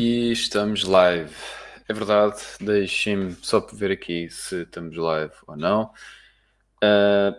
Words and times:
E 0.00 0.30
estamos 0.30 0.84
live. 0.84 1.34
É 1.88 1.92
verdade, 1.92 2.40
deixem-me 2.60 3.34
só 3.42 3.58
ver 3.58 3.90
aqui 3.90 4.30
se 4.30 4.62
estamos 4.62 4.96
live 4.96 5.34
ou 5.44 5.56
não. 5.56 5.92
Uh, 6.80 7.34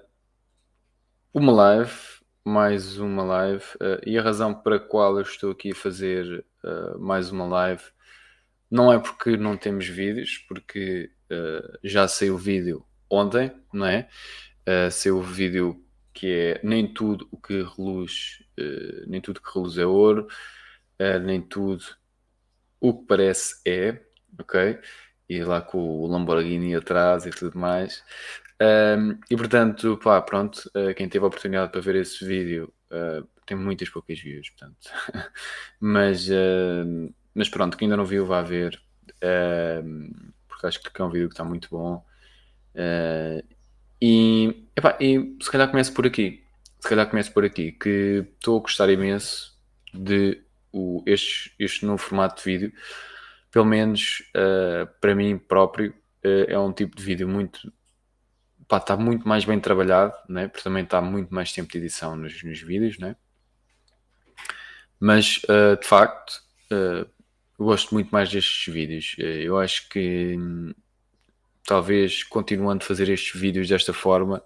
uma 1.33 1.53
live, 1.53 1.97
mais 2.43 2.97
uma 2.97 3.23
live, 3.23 3.63
uh, 3.75 4.01
e 4.05 4.17
a 4.17 4.21
razão 4.21 4.53
para 4.53 4.75
a 4.75 4.79
qual 4.79 5.15
eu 5.15 5.21
estou 5.21 5.51
aqui 5.51 5.71
a 5.71 5.75
fazer 5.75 6.45
uh, 6.61 6.99
mais 6.99 7.31
uma 7.31 7.45
live 7.47 7.81
não 8.69 8.91
é 8.91 8.99
porque 8.99 9.37
não 9.37 9.55
temos 9.55 9.87
vídeos, 9.87 10.39
porque 10.45 11.09
já 11.81 12.09
saiu 12.09 12.35
o 12.35 12.37
vídeo 12.37 12.85
ontem, 13.09 13.53
não 13.71 13.85
é? 13.85 14.09
Uh, 14.67 14.91
saiu 14.91 15.19
o 15.19 15.23
vídeo 15.23 15.81
que 16.13 16.27
é 16.27 16.61
nem 16.61 16.93
tudo 16.93 17.25
o 17.31 17.37
que 17.37 17.63
reluz, 17.63 18.43
nem 19.07 19.21
tudo 19.21 19.41
que 19.41 19.49
reluz 19.55 19.77
é 19.77 19.85
ouro, 19.85 20.27
nem 21.23 21.41
tudo 21.41 21.97
o 22.79 22.93
que 22.93 23.07
parece 23.07 23.55
é, 23.65 24.01
ok? 24.39 24.79
E 25.27 25.43
lá 25.43 25.61
com 25.61 25.77
o 25.77 26.07
Lamborghini 26.07 26.75
atrás 26.75 27.25
e 27.25 27.29
tudo 27.29 27.57
mais. 27.57 28.03
Um, 28.61 29.17
e 29.29 29.37
portanto, 29.37 29.97
pá, 30.03 30.21
pronto, 30.21 30.69
uh, 30.75 30.93
quem 30.93 31.07
teve 31.07 31.23
a 31.23 31.27
oportunidade 31.27 31.71
para 31.71 31.79
ver 31.81 31.95
esse 31.95 32.25
vídeo 32.25 32.73
uh, 32.91 33.25
tem 33.45 33.55
muitas 33.55 33.89
poucas 33.89 34.19
views, 34.19 34.49
portanto. 34.49 34.91
mas, 35.79 36.27
uh, 36.27 37.13
mas 37.33 37.47
pronto, 37.49 37.77
quem 37.77 37.85
ainda 37.85 37.97
não 37.97 38.05
viu, 38.05 38.25
vá 38.25 38.41
ver, 38.41 38.79
porque 40.47 40.67
acho 40.67 40.81
que 40.81 41.01
é 41.01 41.05
um 41.05 41.09
vídeo 41.09 41.29
que 41.29 41.33
está 41.33 41.43
muito 41.43 41.69
bom. 41.69 42.03
e, 44.01 44.65
epá, 44.75 44.97
e 44.99 45.37
se 45.41 45.51
calhar 45.51 45.69
começo 45.69 45.93
por 45.93 46.05
aqui. 46.05 46.43
Se 46.79 46.87
calhar 46.87 47.09
começo 47.09 47.33
por 47.33 47.43
aqui, 47.43 47.71
que 47.73 48.25
estou 48.37 48.57
a 48.57 48.61
gostar 48.61 48.89
imenso 48.89 49.57
de 49.93 50.41
o, 50.71 51.03
este, 51.05 51.53
este 51.59 51.85
novo 51.85 51.97
formato 51.97 52.37
de 52.37 52.43
vídeo, 52.43 52.73
pelo 53.51 53.65
menos 53.65 54.23
uh, 54.35 54.87
para 55.01 55.15
mim 55.15 55.37
próprio, 55.37 55.91
uh, 56.23 56.45
é 56.47 56.59
um 56.59 56.71
tipo 56.71 56.95
de 56.95 57.03
vídeo 57.03 57.27
muito. 57.27 57.71
Pá, 58.67 58.77
está 58.77 58.95
muito 58.95 59.27
mais 59.27 59.45
bem 59.45 59.59
trabalhado, 59.59 60.13
né? 60.27 60.47
porque 60.47 60.63
também 60.63 60.83
está 60.83 61.01
muito 61.01 61.33
mais 61.33 61.51
tempo 61.51 61.71
de 61.71 61.79
edição 61.79 62.15
nos, 62.15 62.43
nos 62.43 62.61
vídeos, 62.61 62.99
né? 62.99 63.15
mas 64.99 65.41
uh, 65.45 65.79
de 65.79 65.87
facto 65.87 66.47
gosto 67.57 67.93
muito 67.95 68.11
mais 68.11 68.29
destes 68.29 68.71
vídeos. 68.71 69.15
eu 69.17 69.57
acho 69.57 69.89
que 69.89 70.37
talvez 71.65 72.23
continuando 72.23 72.83
a 72.83 72.87
fazer 72.87 73.09
estes 73.09 73.39
vídeos 73.39 73.67
desta 73.67 73.91
forma 73.91 74.43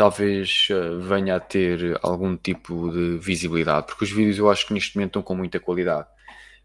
talvez 0.00 0.66
uh, 0.70 0.98
venha 0.98 1.36
a 1.36 1.40
ter 1.40 1.98
algum 2.00 2.34
tipo 2.34 2.90
de 2.90 3.18
visibilidade, 3.18 3.86
porque 3.86 4.04
os 4.04 4.10
vídeos 4.10 4.38
eu 4.38 4.50
acho 4.50 4.66
que 4.66 4.72
neste 4.72 4.96
momento 4.96 5.10
estão 5.10 5.22
com 5.22 5.34
muita 5.34 5.60
qualidade. 5.60 6.08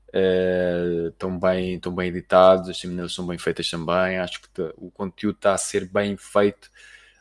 Uh, 0.07 1.09
estão, 1.09 1.37
bem, 1.37 1.75
estão 1.75 1.93
bem 1.93 2.07
editados, 2.07 2.69
as 2.69 2.79
thumbnails 2.79 3.13
são 3.13 3.27
bem 3.27 3.37
feitas 3.37 3.69
também. 3.69 4.19
Acho 4.19 4.39
que 4.41 4.47
o 4.77 4.89
conteúdo 4.89 5.35
está 5.35 5.53
a 5.53 5.57
ser 5.57 5.85
bem 5.85 6.15
feito, 6.15 6.71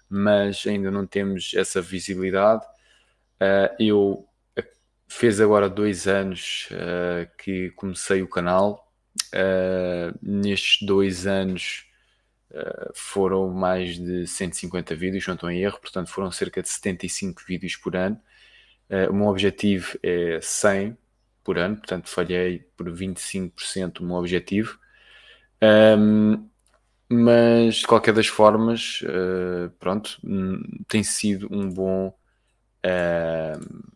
mas 0.08 0.64
ainda 0.68 0.88
não 0.88 1.04
temos 1.04 1.52
essa 1.52 1.82
visibilidade. 1.82 2.64
Uh, 3.42 3.74
eu 3.80 4.28
fez 5.08 5.40
agora 5.40 5.68
dois 5.68 6.06
anos 6.06 6.68
uh, 6.70 7.28
que 7.42 7.70
comecei 7.72 8.22
o 8.22 8.28
canal. 8.28 8.88
nestes 10.22 10.86
dois 10.86 11.26
anos 11.26 11.83
eh, 11.83 11.83
foram 12.94 13.50
mais 13.50 13.98
de 13.98 14.26
150 14.26 14.94
vídeos, 14.94 15.26
não 15.26 15.34
estou 15.34 15.50
em 15.50 15.60
erro, 15.62 15.78
portanto 15.80 16.08
foram 16.10 16.30
cerca 16.30 16.62
de 16.62 16.68
75 16.68 17.42
vídeos 17.46 17.76
por 17.76 17.96
ano. 17.96 18.20
Uh, 18.88 19.10
o 19.10 19.14
meu 19.14 19.26
objetivo 19.26 19.98
é 20.02 20.38
100 20.40 20.96
por 21.42 21.58
ano, 21.58 21.76
portanto 21.76 22.08
falhei 22.08 22.60
por 22.76 22.90
25% 22.90 24.00
o 24.00 24.04
meu 24.04 24.16
objetivo. 24.16 24.78
Um, 25.62 26.48
mas 27.08 27.76
de 27.76 27.86
qualquer 27.86 28.14
das 28.14 28.26
formas, 28.26 29.02
uh, 29.02 29.70
pronto, 29.78 30.18
hum, 30.24 30.62
tem 30.88 31.02
sido 31.02 31.48
um 31.50 31.68
bom. 31.68 32.08
Uh, 32.84 33.93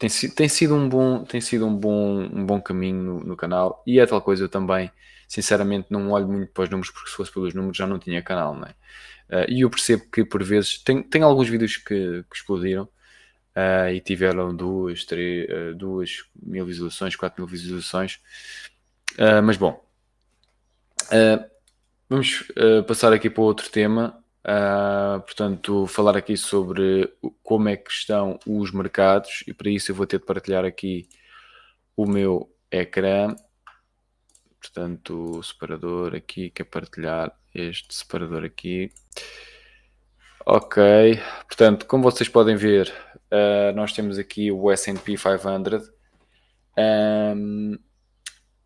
tem, 0.00 0.08
tem, 0.30 0.48
sido 0.48 0.74
um 0.74 0.88
bom, 0.88 1.24
tem 1.24 1.42
sido 1.42 1.66
um 1.66 1.76
bom, 1.76 2.22
um 2.22 2.46
bom 2.46 2.58
caminho 2.58 3.02
no, 3.02 3.20
no 3.20 3.36
canal 3.36 3.82
e 3.86 4.00
é 4.00 4.06
tal 4.06 4.22
coisa 4.22 4.44
eu 4.44 4.48
também 4.48 4.90
sinceramente 5.28 5.88
não 5.90 6.10
olho 6.10 6.26
muito 6.26 6.50
para 6.52 6.64
os 6.64 6.70
números, 6.70 6.90
porque 6.90 7.10
se 7.10 7.16
fosse 7.16 7.30
pelos 7.30 7.52
números 7.52 7.76
já 7.76 7.86
não 7.86 7.98
tinha 7.98 8.22
canal, 8.22 8.54
não? 8.54 8.66
Uh, 8.66 9.46
e 9.46 9.60
eu 9.60 9.68
percebo 9.70 10.04
que 10.10 10.24
por 10.24 10.42
vezes 10.42 10.78
tem, 10.78 11.02
tem 11.02 11.22
alguns 11.22 11.48
vídeos 11.48 11.76
que, 11.76 12.24
que 12.28 12.36
explodiram 12.36 12.84
uh, 13.54 13.90
e 13.92 14.00
tiveram 14.00 14.56
duas, 14.56 15.04
três, 15.04 15.46
uh, 15.50 15.74
duas 15.74 16.24
mil 16.34 16.64
visualizações, 16.64 17.14
quatro 17.14 17.42
mil 17.42 17.48
visualizações, 17.48 18.20
mas 19.44 19.56
bom, 19.56 19.84
vamos 22.08 22.50
passar 22.86 23.12
aqui 23.12 23.28
para 23.28 23.42
outro 23.42 23.68
tema. 23.68 24.22
Portanto, 25.26 25.86
falar 25.86 26.16
aqui 26.16 26.36
sobre 26.36 27.12
como 27.42 27.68
é 27.68 27.76
que 27.76 27.90
estão 27.90 28.38
os 28.46 28.72
mercados, 28.72 29.44
e 29.46 29.52
para 29.52 29.70
isso 29.70 29.90
eu 29.90 29.96
vou 29.96 30.06
ter 30.06 30.18
de 30.18 30.26
partilhar 30.26 30.64
aqui 30.64 31.08
o 31.96 32.06
meu 32.06 32.50
ecrã 32.70 33.34
portanto, 34.60 35.38
o 35.38 35.42
separador 35.42 36.14
aqui, 36.14 36.50
quer 36.50 36.64
partilhar 36.64 37.32
este 37.54 37.94
separador 37.94 38.44
aqui. 38.44 38.92
Ok, 40.46 40.82
portanto, 41.46 41.86
como 41.86 42.02
vocês 42.02 42.28
podem 42.28 42.56
ver, 42.56 42.92
uh, 43.32 43.74
nós 43.74 43.92
temos 43.92 44.18
aqui 44.18 44.52
o 44.52 44.70
S&P 44.70 45.16
500 45.16 45.90
um, 46.78 47.78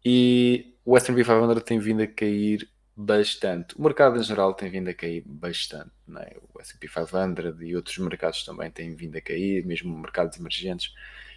e 0.04 0.76
o 0.84 0.96
S&P 0.96 1.24
500 1.24 1.62
tem 1.62 1.78
vindo 1.78 2.02
a 2.02 2.06
cair 2.06 2.68
bastante. 2.96 3.74
O 3.76 3.82
mercado 3.82 4.18
em 4.18 4.22
geral 4.22 4.54
tem 4.54 4.70
vindo 4.70 4.88
a 4.88 4.94
cair 4.94 5.22
bastante. 5.26 5.90
É? 6.16 6.36
O 6.52 6.60
S&P 6.60 6.88
500 6.88 7.60
e 7.62 7.74
outros 7.74 7.98
mercados 7.98 8.44
também 8.44 8.70
têm 8.70 8.94
vindo 8.94 9.16
a 9.16 9.20
cair, 9.20 9.64
mesmo 9.64 9.96
mercados 9.98 10.38
emergentes 10.38 10.92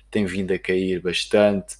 têm 0.10 0.26
vindo 0.26 0.54
a 0.54 0.60
cair 0.60 1.02
bastante. 1.02 1.76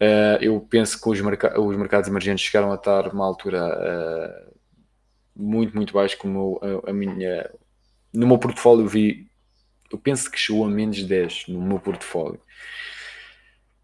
Uh, 0.00 0.40
eu 0.40 0.60
penso 0.60 1.00
que 1.00 1.08
os, 1.08 1.20
merc 1.20 1.44
os, 1.58 1.76
mercados 1.76 2.08
emergentes 2.08 2.44
chegaram 2.44 2.72
a 2.72 2.76
estar 2.76 3.08
uma 3.12 3.24
altura 3.24 4.48
uh, 4.48 4.54
muito, 5.36 5.76
muito 5.76 5.92
baixo, 5.92 6.16
como 6.16 6.58
a, 6.62 6.90
a, 6.90 6.92
minha. 6.92 7.50
No 8.12 8.26
meu 8.26 8.38
portfólio 8.38 8.88
vi, 8.88 9.30
eu 9.92 9.98
penso 9.98 10.30
que 10.30 10.38
chegou 10.38 10.64
a 10.64 10.68
menos 10.68 11.02
10 11.04 11.48
no 11.48 11.60
meu 11.60 11.78
portfólio. 11.78 12.40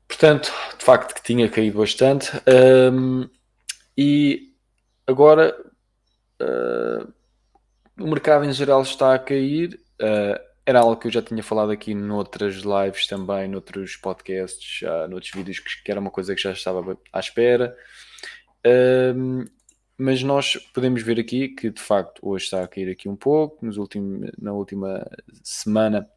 Portanto, 0.08 0.52
de 0.78 0.84
facto 0.84 1.14
que 1.14 1.22
tinha 1.22 1.48
caído 1.48 1.78
bastante. 1.78 2.30
Um, 2.92 3.28
e 3.96 4.55
agora 5.06 5.56
uh, 6.40 7.12
o 7.98 8.06
mercado 8.06 8.44
em 8.44 8.52
geral 8.52 8.82
está 8.82 9.14
a 9.14 9.18
cair. 9.18 9.80
Uh, 10.00 10.46
era 10.66 10.80
algo 10.80 10.96
que 10.96 11.06
eu 11.06 11.12
já 11.12 11.22
tinha 11.22 11.44
falado 11.44 11.70
aqui 11.70 11.94
noutras 11.94 12.56
lives 12.56 13.06
também, 13.06 13.48
noutros 13.48 13.94
podcasts, 13.96 14.80
já, 14.80 15.06
noutros 15.06 15.30
vídeos, 15.32 15.60
que, 15.60 15.90
era 15.90 16.00
uma 16.00 16.10
coisa 16.10 16.34
que 16.34 16.42
já 16.42 16.50
estava 16.50 16.98
à 17.12 17.20
espera. 17.20 17.76
Um, 19.14 19.44
mas 19.96 20.24
nós 20.24 20.56
podemos 20.74 21.02
ver 21.02 21.20
aqui 21.20 21.50
que 21.50 21.70
de 21.70 21.80
facto 21.80 22.18
hoje 22.20 22.46
está 22.46 22.64
a 22.64 22.68
cair 22.68 22.90
aqui 22.90 23.08
um 23.08 23.14
pouco, 23.14 23.64
nos 23.64 23.76
últimos, 23.76 24.28
na 24.36 24.52
última 24.52 25.06
semana 25.44 26.10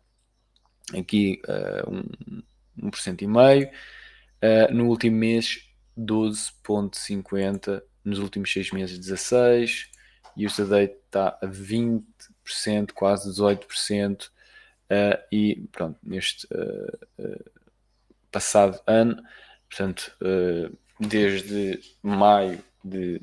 aqui 0.97 1.39
uh, 1.47 1.87
um, 1.89 2.89
1,5%, 2.89 3.69
uh, 3.69 4.73
no 4.73 4.87
último 4.87 5.15
mês 5.15 5.59
12,50%, 5.97 7.83
nos 8.09 8.19
últimos 8.19 8.51
6 8.51 8.71
meses 8.71 8.99
16%, 8.99 9.87
e 10.37 10.45
o 10.45 10.65
date 10.67 10.95
está 11.05 11.37
a 11.41 11.47
20%, 11.47 12.91
quase 12.93 13.29
18%, 13.29 14.29
Uh, 14.89 15.21
e 15.31 15.67
pronto, 15.71 15.99
neste 16.03 16.47
uh, 16.47 17.23
uh, 17.23 17.45
passado 18.31 18.79
ano, 18.87 19.21
portanto, 19.69 20.11
desde 20.99 21.79
maio 22.01 22.63
de 22.83 23.21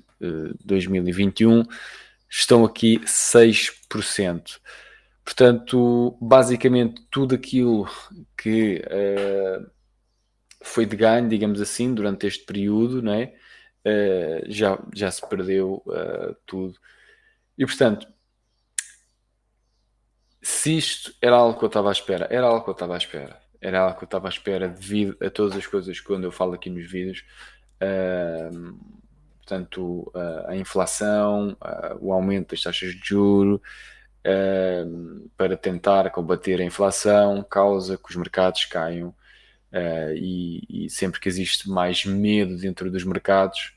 2021, 0.64 1.64
estão 2.28 2.64
aqui 2.64 3.00
6%. 3.00 4.60
Portanto, 5.24 6.16
basicamente 6.20 7.04
tudo 7.10 7.34
aquilo 7.34 7.88
que 8.36 8.82
foi 10.62 10.86
de 10.86 10.96
ganho, 10.96 11.28
digamos 11.28 11.60
assim, 11.60 11.92
durante 11.94 12.26
este 12.26 12.44
período, 12.44 13.02
não 13.02 13.12
é? 13.12 13.34
Já, 14.48 14.78
já 14.94 15.10
se 15.10 15.26
perdeu 15.28 15.82
tudo. 16.44 16.78
E 17.56 17.64
portanto, 17.64 18.06
se 20.42 20.76
isto 20.76 21.12
era 21.20 21.36
algo 21.36 21.58
que 21.58 21.64
eu 21.64 21.68
estava 21.68 21.88
à 21.88 21.92
espera, 21.92 22.28
era 22.30 22.46
algo 22.46 22.62
que 22.62 22.70
eu 22.70 22.72
estava 22.72 22.94
à 22.94 22.98
espera. 22.98 23.40
Era 23.60 23.80
algo 23.80 23.98
que 23.98 24.04
eu 24.04 24.06
estava 24.06 24.28
à 24.28 24.30
espera 24.30 24.68
devido 24.68 25.16
a 25.20 25.30
todas 25.30 25.56
as 25.56 25.66
coisas 25.66 25.98
que 25.98 26.06
quando 26.06 26.24
eu 26.24 26.30
falo 26.30 26.54
aqui 26.54 26.70
nos 26.70 26.88
vídeos. 26.90 27.24
Uh, 27.82 28.78
portanto, 29.38 30.12
uh, 30.14 30.48
a 30.48 30.56
inflação, 30.56 31.56
uh, 31.60 31.98
o 32.00 32.12
aumento 32.12 32.50
das 32.50 32.62
taxas 32.62 32.92
de 32.94 33.00
juro 33.04 33.60
para 35.36 35.56
tentar 35.56 36.10
combater 36.10 36.60
a 36.60 36.64
inflação, 36.64 37.44
causa 37.44 37.96
que 37.96 38.10
os 38.10 38.16
mercados 38.16 38.64
caiam 38.64 39.08
uh, 39.72 40.14
e, 40.14 40.88
sempre 40.90 41.20
que 41.20 41.28
existe 41.28 41.68
mais 41.68 42.04
medo 42.04 42.56
dentro 42.56 42.90
dos 42.90 43.04
mercados, 43.04 43.72
uh, 43.72 43.75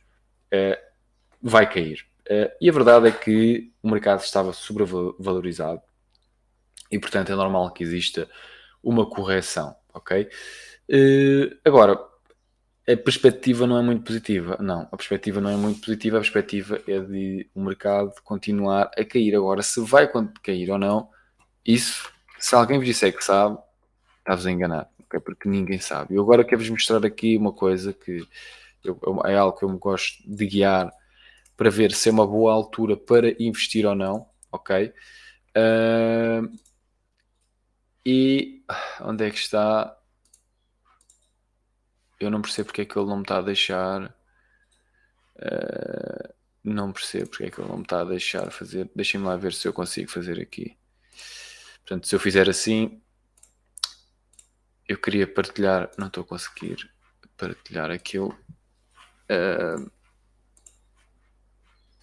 vai 1.41 1.71
cair. 1.71 2.05
Uh, 2.29 2.51
e 2.61 2.69
a 2.69 2.73
verdade 2.73 3.07
é 3.07 3.11
que 3.11 3.71
o 3.81 3.89
mercado 3.89 4.21
estava 4.21 4.53
sobrevalorizado 4.53 5.81
e, 6.91 6.99
portanto, 6.99 7.31
é 7.31 7.35
normal 7.35 7.71
que 7.71 7.83
exista 7.83 8.29
uma 8.83 9.09
correção, 9.09 9.75
ok? 9.93 10.29
agora, 11.63 11.99
a 12.91 12.97
perspectiva 12.97 13.67
não 13.67 13.77
é 13.77 13.83
muito 13.83 14.03
positiva. 14.03 14.57
Não, 14.59 14.81
a 14.91 14.97
perspectiva 14.97 15.39
não 15.39 15.51
é 15.51 15.55
muito 15.55 15.79
positiva. 15.79 16.17
A 16.17 16.21
perspectiva 16.21 16.81
é 16.87 16.99
de 16.99 17.47
o 17.53 17.61
mercado 17.61 18.11
continuar 18.23 18.89
a 18.97 19.05
cair. 19.05 19.35
Agora, 19.35 19.61
se 19.61 19.79
vai 19.81 20.09
cair 20.41 20.71
ou 20.71 20.79
não, 20.79 21.07
isso, 21.63 22.11
se 22.39 22.55
alguém 22.55 22.79
vos 22.79 22.87
disser 22.87 23.15
que 23.15 23.23
sabe, 23.23 23.59
está-vos 24.17 24.47
a 24.47 24.51
enganar, 24.51 24.89
okay? 25.01 25.19
porque 25.19 25.47
ninguém 25.47 25.79
sabe. 25.79 26.15
Eu 26.15 26.23
agora 26.23 26.43
quero-vos 26.43 26.69
mostrar 26.69 27.05
aqui 27.05 27.37
uma 27.37 27.53
coisa 27.53 27.93
que 27.93 28.27
eu, 28.83 28.99
é 29.25 29.35
algo 29.37 29.57
que 29.57 29.65
eu 29.65 29.69
me 29.69 29.77
gosto 29.77 30.23
de 30.25 30.45
guiar 30.45 30.91
para 31.57 31.69
ver 31.69 31.91
se 31.91 32.09
é 32.09 32.11
uma 32.11 32.25
boa 32.25 32.53
altura 32.53 32.95
para 32.95 33.35
investir 33.41 33.85
ou 33.85 33.95
não, 33.95 34.29
ok? 34.51 34.93
Uh, 35.57 36.57
e 38.05 38.63
onde 39.01 39.25
é 39.25 39.29
que 39.29 39.37
está? 39.37 39.95
Eu 42.19 42.31
não 42.31 42.41
percebo 42.41 42.67
porque 42.67 42.81
é 42.81 42.85
que 42.85 42.97
ele 42.97 43.07
não 43.07 43.17
me 43.17 43.23
está 43.23 43.37
a 43.37 43.41
deixar. 43.41 44.15
Uh, 45.35 46.33
não 46.63 46.91
percebo 46.91 47.29
porque 47.29 47.45
é 47.45 47.51
que 47.51 47.59
ele 47.59 47.69
não 47.69 47.77
me 47.77 47.83
está 47.83 48.01
a 48.01 48.05
deixar 48.05 48.51
fazer. 48.51 48.89
Deixem-me 48.95 49.25
lá 49.25 49.35
ver 49.35 49.53
se 49.53 49.67
eu 49.67 49.73
consigo 49.73 50.09
fazer 50.09 50.39
aqui. 50.39 50.77
Portanto, 51.79 52.07
se 52.07 52.15
eu 52.15 52.19
fizer 52.19 52.49
assim, 52.49 53.01
eu 54.87 54.97
queria 54.97 55.27
partilhar, 55.27 55.91
não 55.97 56.07
estou 56.07 56.23
a 56.23 56.27
conseguir 56.27 56.89
partilhar 57.37 57.91
aquilo. 57.91 58.37
Uh, 59.29 59.91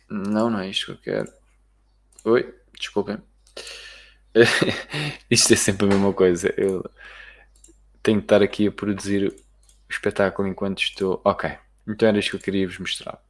não, 0.09 0.49
não 0.51 0.61
é 0.61 0.69
isto 0.69 0.87
que 0.87 0.93
eu 0.93 0.99
quero. 0.99 1.33
Oi, 2.25 2.55
desculpem. 2.79 3.19
isto 5.31 5.53
é 5.53 5.57
sempre 5.57 5.87
a 5.87 5.89
mesma 5.89 6.13
coisa. 6.13 6.53
Eu 6.57 6.89
tenho 8.03 8.19
que 8.19 8.25
estar 8.25 8.43
aqui 8.43 8.69
a 8.69 8.73
produzir 8.73 9.29
o 9.29 9.35
espetáculo 9.91 10.49
enquanto 10.49 10.81
estou. 10.81 11.21
Ok, 11.25 11.51
então 11.87 12.09
era 12.09 12.19
isto 12.19 12.31
que 12.31 12.37
eu 12.37 12.41
queria 12.41 12.67
vos 12.67 12.79
mostrar. 12.79 13.21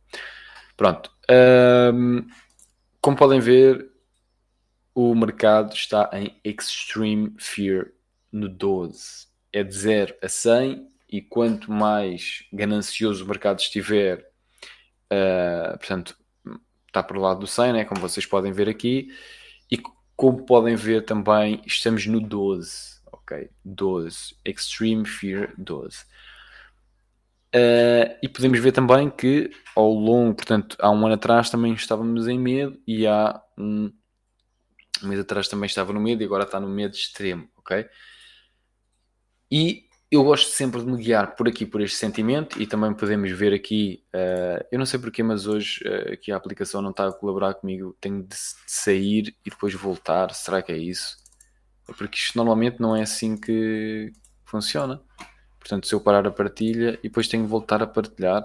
Pronto. 0.77 1.11
Um, 1.31 2.27
como 3.01 3.17
podem 3.17 3.41
ver, 3.41 3.89
o 4.95 5.15
mercado 5.15 5.73
está 5.75 6.11
em 6.13 6.39
Extreme 6.45 7.35
Fear 7.39 7.89
no 8.31 8.49
12. 8.49 9.27
É 9.53 9.63
de 9.63 9.75
0 9.75 10.15
a 10.23 10.29
100 10.29 10.91
e 11.09 11.21
quanto 11.21 11.71
mais 11.71 12.45
ganancioso 12.53 13.25
o 13.25 13.29
mercado 13.29 13.61
estiver, 13.61 14.27
uh, 15.13 15.79
portanto, 15.79 16.17
está 16.87 17.07
o 17.15 17.21
lado 17.21 17.41
do 17.41 17.47
100, 17.47 17.73
né, 17.73 17.85
como 17.85 18.01
vocês 18.01 18.27
podem 18.27 18.53
ver 18.53 18.69
aqui, 18.69 19.09
e 19.71 19.79
como 20.17 20.45
podem 20.45 20.75
ver 20.75 21.05
também, 21.05 21.63
estamos 21.67 22.07
no 22.07 22.21
12, 22.21 23.01
ok? 23.13 23.51
12, 23.65 24.37
Extreme 24.45 25.07
Fear 25.07 25.53
12. 25.59 25.99
Uh, 27.55 27.55
ah, 27.55 28.19
e 28.23 28.29
podemos 28.29 28.59
ver 28.59 28.73
também 28.73 29.09
que 29.09 29.51
ao 29.75 29.91
longo, 29.91 30.35
portanto, 30.35 30.77
há 30.81 30.91
um 30.91 31.07
ano 31.07 31.15
atrás 31.15 31.49
também 31.49 31.73
estávamos 31.75 32.27
em 32.29 32.39
medo 32.39 32.79
e 32.87 33.07
há 33.07 33.41
um 33.57 33.91
um 35.03 35.09
mês 35.09 35.21
atrás 35.21 35.49
também 35.49 35.67
estava 35.67 35.93
no 35.93 36.01
medo 36.01 36.23
e 36.23 36.25
agora 36.25 36.45
está 36.45 36.59
no 36.61 36.69
medo 36.69 36.95
extremo, 36.95 37.49
ok? 37.57 37.87
E 39.51 39.86
eu 40.11 40.23
gosto 40.23 40.51
sempre 40.51 40.81
de 40.81 40.87
me 40.87 40.97
guiar 41.03 41.35
por 41.35 41.49
aqui, 41.49 41.67
por 41.67 41.81
este 41.81 41.97
sentimento, 41.97 42.61
e 42.63 42.67
também 42.67 42.95
podemos 42.95 43.31
ver 43.33 43.53
aqui, 43.53 44.05
uh, 44.15 44.65
eu 44.71 44.79
não 44.79 44.87
sei 44.87 45.01
porquê, 45.01 45.23
mas 45.23 45.47
hoje 45.47 45.81
uh, 45.85 46.13
aqui 46.13 46.31
a 46.31 46.37
aplicação 46.37 46.81
não 46.81 46.91
está 46.91 47.09
a 47.09 47.13
colaborar 47.13 47.55
comigo, 47.55 47.97
tenho 48.01 48.23
de, 48.23 48.37
sair 48.67 49.35
e 49.45 49.51
depois 49.51 49.75
voltar, 49.75 50.33
será 50.33 50.63
que 50.63 50.71
é 50.71 50.77
isso? 50.77 51.17
É 51.89 51.93
porque 51.93 52.19
isto 52.19 52.37
normalmente 52.37 52.81
não 52.81 52.95
é 52.95 53.03
assim 53.03 53.37
que 53.37 54.13
funciona. 54.45 55.01
Portanto, 55.59 55.89
se 55.89 55.95
eu 55.95 56.01
parar 56.01 56.27
a 56.27 56.31
partilha 56.31 56.99
e 57.03 57.09
depois 57.09 57.27
tenho 57.27 57.43
de 57.43 57.49
voltar 57.49 57.83
a 57.83 57.87
partilhar, 57.87 58.45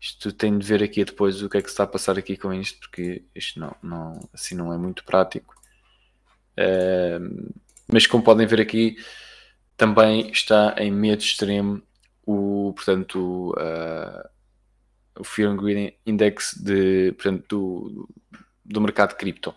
isto 0.00 0.32
tem 0.32 0.58
de 0.58 0.66
ver 0.66 0.82
aqui 0.82 1.04
depois 1.04 1.42
o 1.42 1.48
que 1.48 1.58
é 1.58 1.62
que 1.62 1.68
se 1.68 1.74
está 1.74 1.84
a 1.84 1.86
passar 1.86 2.18
aqui 2.18 2.36
com 2.36 2.52
isto, 2.52 2.80
porque 2.80 3.24
isto 3.34 3.60
não, 3.60 3.76
não, 3.82 4.28
assim 4.32 4.54
não 4.54 4.72
é 4.72 4.78
muito 4.78 5.04
prático. 5.04 5.54
Uh, 6.58 7.52
mas 7.86 8.06
como 8.06 8.24
podem 8.24 8.46
ver 8.46 8.60
aqui, 8.60 8.96
também 9.76 10.30
está 10.30 10.74
em 10.78 10.90
medo 10.90 11.20
extremo 11.20 11.82
o, 12.24 12.72
portanto, 12.74 13.52
uh, 13.52 14.28
o 15.18 15.24
Fear 15.24 15.50
and 15.50 15.56
Greed 15.56 15.94
Index 16.06 16.54
de, 16.54 17.12
portanto, 17.12 17.44
do, 17.48 18.08
do 18.64 18.80
mercado 18.80 19.16
cripto. 19.16 19.54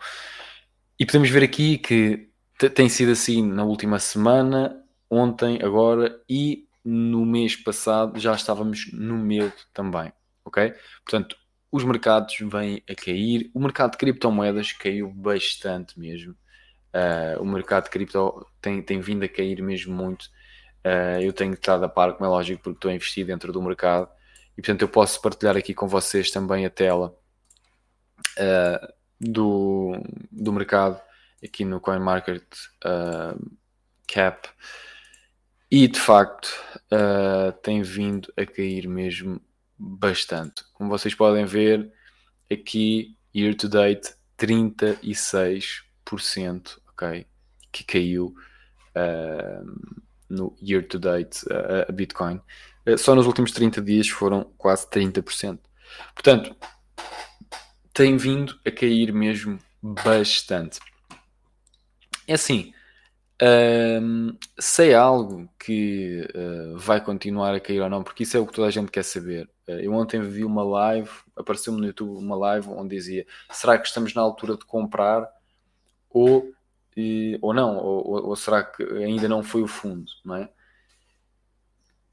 E 0.99 1.05
podemos 1.05 1.29
ver 1.29 1.43
aqui 1.43 1.77
que 1.77 2.29
tem 2.73 2.89
sido 2.89 3.11
assim 3.11 3.45
na 3.45 3.63
última 3.63 3.99
semana, 3.99 4.81
ontem, 5.09 5.59
agora 5.61 6.19
e 6.29 6.67
no 6.83 7.25
mês 7.25 7.55
passado 7.55 8.19
já 8.19 8.33
estávamos 8.33 8.91
no 8.93 9.17
medo 9.17 9.53
também 9.73 10.11
ok? 10.45 10.73
Portanto, 11.03 11.35
os 11.71 11.83
mercados 11.83 12.35
vêm 12.39 12.81
a 12.89 12.95
cair. 12.95 13.49
O 13.53 13.59
mercado 13.59 13.91
de 13.91 13.97
criptomoedas 13.97 14.71
caiu 14.71 15.11
bastante 15.11 15.99
mesmo. 15.99 16.35
Uh, 16.95 17.41
o 17.41 17.45
mercado 17.45 17.83
de 17.83 17.89
cripto 17.89 18.47
tem, 18.61 18.81
tem 18.81 19.01
vindo 19.01 19.25
a 19.25 19.27
cair 19.27 19.61
mesmo 19.61 19.93
muito. 19.93 20.23
Uh, 20.85 21.19
eu 21.21 21.33
tenho 21.33 21.53
estado 21.53 21.83
a 21.83 21.89
par, 21.89 22.13
como 22.13 22.25
é 22.25 22.29
lógico, 22.29 22.63
porque 22.63 22.77
estou 22.77 22.89
a 22.89 22.93
investir 22.93 23.25
dentro 23.25 23.51
do 23.51 23.61
mercado. 23.61 24.07
E 24.57 24.61
portanto, 24.61 24.83
eu 24.83 24.87
posso 24.87 25.21
partilhar 25.21 25.57
aqui 25.57 25.73
com 25.73 25.89
vocês 25.89 26.31
também 26.31 26.65
a 26.65 26.69
tela 26.69 27.13
uh, 28.39 28.93
do, 29.19 30.01
do 30.31 30.53
mercado 30.53 31.01
aqui 31.43 31.65
no 31.65 31.81
CoinMarket 31.81 32.45
Cap. 34.07 34.47
E 35.69 35.89
de 35.89 35.99
facto, 35.99 36.47
tem 37.61 37.81
vindo 37.81 38.31
a 38.37 38.45
cair 38.45 38.87
mesmo 38.87 39.41
bastante. 39.77 40.63
Como 40.73 40.89
vocês 40.89 41.13
podem 41.13 41.43
ver, 41.43 41.91
aqui 42.49 43.17
year 43.35 43.53
to 43.53 43.67
date 43.67 44.13
36%, 44.39 46.79
ok? 46.95 47.25
Que 47.71 47.83
caiu 47.83 48.33
uh, 48.95 49.91
no 50.29 50.55
year 50.61 50.87
to 50.87 50.97
date 50.97 51.45
uh, 51.45 51.85
a 51.87 51.91
Bitcoin. 51.91 52.41
Uh, 52.87 52.97
só 52.97 53.13
nos 53.13 53.27
últimos 53.27 53.51
30 53.51 53.81
dias 53.81 54.09
foram 54.09 54.51
quase 54.57 54.87
30%. 54.89 55.59
Portanto, 56.13 56.55
tem 57.93 58.17
vindo 58.17 58.59
a 58.65 58.71
cair 58.71 59.13
mesmo 59.13 59.59
bastante. 59.81 60.79
É 62.27 62.33
assim, 62.33 62.73
sei 64.59 64.93
algo 64.93 65.49
que 65.59 66.27
uh, 66.33 66.77
vai 66.77 67.03
continuar 67.03 67.53
a 67.53 67.59
cair 67.59 67.81
ou 67.81 67.89
não, 67.89 68.03
porque 68.03 68.23
isso 68.23 68.37
é 68.37 68.39
o 68.39 68.47
que 68.47 68.53
toda 68.53 68.67
a 68.67 68.71
gente 68.71 68.91
quer 68.91 69.03
saber. 69.03 69.49
Uh, 69.67 69.71
eu 69.73 69.93
ontem 69.93 70.21
vi 70.21 70.45
uma 70.45 70.63
live, 70.63 71.09
apareceu-me 71.35 71.79
no 71.79 71.87
YouTube 71.87 72.17
uma 72.17 72.35
live 72.35 72.69
onde 72.69 72.95
dizia: 72.95 73.25
será 73.51 73.77
que 73.77 73.87
estamos 73.87 74.13
na 74.13 74.21
altura 74.21 74.57
de 74.57 74.65
comprar 74.65 75.27
ou, 76.09 76.51
e, 76.95 77.37
ou 77.41 77.53
não? 77.53 77.77
Ou, 77.77 78.27
ou, 78.27 78.35
será 78.35 78.63
que 78.63 78.83
ainda 78.83 79.27
não 79.27 79.43
foi 79.43 79.61
o 79.61 79.67
fundo? 79.67 80.11
Não 80.23 80.35
é? 80.35 80.49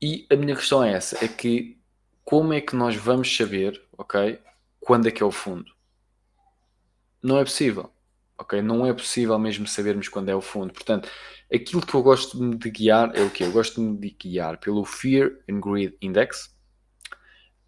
E 0.00 0.26
a 0.30 0.36
minha 0.36 0.56
questão 0.56 0.82
é 0.82 0.92
essa: 0.92 1.24
é 1.24 1.28
que 1.28 1.80
como 2.24 2.52
é 2.52 2.60
que 2.60 2.76
nós 2.76 2.96
vamos 2.96 3.34
saber, 3.34 3.80
ok, 3.96 4.40
quando 4.80 5.08
é 5.08 5.10
que 5.10 5.22
é 5.22 5.26
o 5.26 5.30
fundo? 5.30 5.72
Não 7.22 7.38
é 7.38 7.44
possível 7.44 7.92
ok? 8.42 8.60
Não 8.60 8.86
é 8.86 8.92
possível 8.92 9.38
mesmo 9.38 9.66
sabermos 9.66 10.08
quando 10.08 10.28
é 10.28 10.34
o 10.34 10.40
fundo. 10.40 10.72
Portanto, 10.72 11.08
aquilo 11.52 11.84
que 11.84 11.94
eu 11.94 12.02
gosto 12.02 12.56
de 12.56 12.70
guiar 12.70 13.12
é 13.14 13.22
o 13.22 13.30
que? 13.30 13.42
Eu 13.42 13.52
gosto 13.52 13.96
de 13.96 14.10
guiar 14.10 14.58
pelo 14.58 14.84
Fear 14.84 15.32
and 15.48 15.60
Greed 15.60 15.94
Index. 16.02 16.52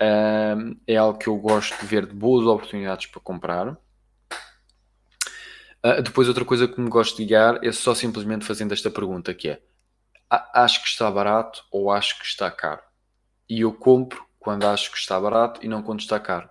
Um, 0.00 0.76
é 0.86 0.96
algo 0.96 1.18
que 1.18 1.28
eu 1.28 1.36
gosto 1.38 1.78
de 1.80 1.86
ver 1.86 2.06
de 2.06 2.14
boas 2.14 2.46
oportunidades 2.46 3.06
para 3.06 3.20
comprar. 3.20 3.78
Uh, 5.84 6.00
depois, 6.00 6.28
outra 6.28 6.44
coisa 6.44 6.66
que 6.66 6.80
me 6.80 6.88
gosto 6.88 7.16
de 7.18 7.26
guiar 7.26 7.58
é 7.62 7.70
só 7.70 7.94
simplesmente 7.94 8.44
fazendo 8.44 8.72
esta 8.72 8.90
pergunta 8.90 9.34
que 9.34 9.50
é 9.50 9.62
acho 10.30 10.82
que 10.82 10.88
está 10.88 11.10
barato 11.10 11.62
ou 11.70 11.90
acho 11.90 12.18
que 12.18 12.24
está 12.24 12.50
caro? 12.50 12.82
E 13.48 13.60
eu 13.60 13.72
compro 13.72 14.24
quando 14.38 14.64
acho 14.66 14.90
que 14.90 14.96
está 14.96 15.20
barato 15.20 15.60
e 15.62 15.68
não 15.68 15.82
quando 15.82 16.00
está 16.00 16.18
caro. 16.18 16.48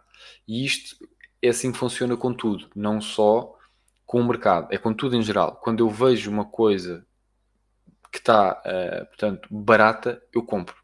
E 0.47 0.63
isto 0.63 0.95
é 1.41 1.49
assim 1.49 1.71
que 1.71 1.77
funciona 1.77 2.15
com 2.15 2.33
tudo, 2.33 2.69
não 2.75 3.01
só 3.01 3.57
com 4.05 4.21
o 4.21 4.27
mercado, 4.27 4.67
é 4.71 4.77
com 4.77 4.93
tudo 4.93 5.15
em 5.15 5.23
geral. 5.23 5.55
Quando 5.55 5.79
eu 5.79 5.89
vejo 5.89 6.29
uma 6.29 6.45
coisa 6.45 7.05
que 8.11 8.19
está, 8.19 8.61
uh, 8.65 9.05
portanto, 9.07 9.47
barata, 9.49 10.21
eu 10.31 10.43
compro. 10.43 10.75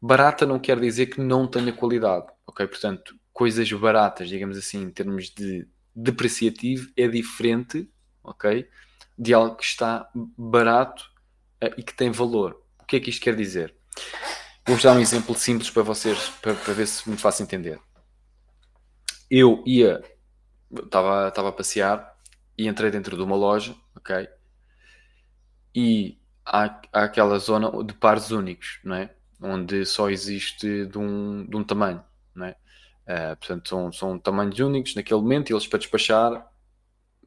Barata 0.00 0.46
não 0.46 0.58
quer 0.58 0.80
dizer 0.80 1.06
que 1.06 1.20
não 1.20 1.46
tenha 1.46 1.72
qualidade, 1.72 2.26
ok? 2.46 2.66
Portanto, 2.66 3.14
coisas 3.32 3.70
baratas, 3.72 4.28
digamos 4.28 4.56
assim, 4.56 4.82
em 4.82 4.90
termos 4.90 5.28
de 5.30 5.68
depreciativo, 6.02 6.90
é 6.96 7.08
diferente, 7.08 7.90
ok? 8.22 8.68
De 9.16 9.34
algo 9.34 9.56
que 9.56 9.64
está 9.64 10.08
barato 10.36 11.04
uh, 11.62 11.74
e 11.76 11.82
que 11.82 11.94
tem 11.94 12.10
valor, 12.10 12.62
que 12.88 12.96
é 12.96 13.00
que 13.00 13.10
isto 13.10 13.22
quer 13.22 13.36
dizer? 13.36 13.74
Vou-vos 14.66 14.82
dar 14.82 14.96
um 14.96 15.00
exemplo 15.00 15.34
simples 15.34 15.70
para 15.70 15.82
vocês, 15.82 16.30
para, 16.40 16.54
para 16.54 16.72
ver 16.72 16.86
se 16.86 17.08
me 17.08 17.16
faço 17.16 17.42
entender. 17.42 17.78
Eu 19.30 19.62
ia, 19.66 20.02
estava, 20.74 21.28
estava 21.28 21.50
a 21.50 21.52
passear 21.52 22.16
e 22.56 22.66
entrei 22.66 22.90
dentro 22.90 23.14
de 23.14 23.22
uma 23.22 23.36
loja, 23.36 23.76
ok? 23.94 24.26
E 25.74 26.18
há, 26.44 26.80
há 26.92 27.04
aquela 27.04 27.38
zona 27.38 27.70
de 27.84 27.92
pares 27.92 28.30
únicos, 28.30 28.80
não 28.82 28.96
é? 28.96 29.14
Onde 29.40 29.84
só 29.84 30.08
existe 30.08 30.86
de 30.86 30.98
um, 30.98 31.46
de 31.46 31.56
um 31.56 31.62
tamanho, 31.62 32.02
não 32.34 32.46
é? 32.46 32.56
Uh, 33.08 33.34
portanto, 33.36 33.68
são, 33.68 33.90
são 33.90 34.18
tamanhos 34.18 34.58
únicos 34.58 34.94
naquele 34.94 35.20
momento 35.20 35.48
e 35.48 35.54
eles 35.54 35.66
para 35.66 35.78
despachar 35.78 36.46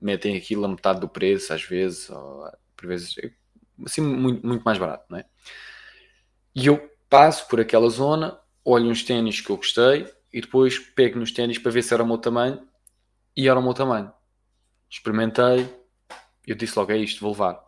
metem 0.01 0.35
aquilo 0.35 0.65
a 0.65 0.67
metade 0.67 1.00
do 1.00 1.07
preço, 1.07 1.53
às 1.53 1.63
vezes, 1.63 2.09
ou, 2.09 2.51
por 2.75 2.88
vezes, 2.88 3.15
assim, 3.85 4.01
muito, 4.01 4.45
muito 4.45 4.63
mais 4.63 4.77
barato, 4.79 5.05
não 5.09 5.19
é? 5.19 5.25
E 6.55 6.65
eu 6.65 6.89
passo 7.09 7.47
por 7.47 7.61
aquela 7.61 7.89
zona, 7.89 8.39
olho 8.65 8.89
uns 8.89 9.03
ténis 9.03 9.39
que 9.39 9.50
eu 9.50 9.57
gostei 9.57 10.11
e 10.33 10.41
depois 10.41 10.79
pego 10.79 11.19
nos 11.19 11.31
ténis 11.31 11.59
para 11.59 11.71
ver 11.71 11.83
se 11.83 11.93
era 11.93 12.03
o 12.03 12.07
meu 12.07 12.17
tamanho 12.17 12.67
e 13.38 13.47
era 13.47 13.59
o 13.59 13.63
meu 13.63 13.73
tamanho. 13.73 14.11
Experimentei, 14.89 15.69
eu 16.45 16.55
disse 16.55 16.77
logo: 16.77 16.91
é 16.91 16.97
isto, 16.97 17.21
vou 17.21 17.31
levar. 17.31 17.63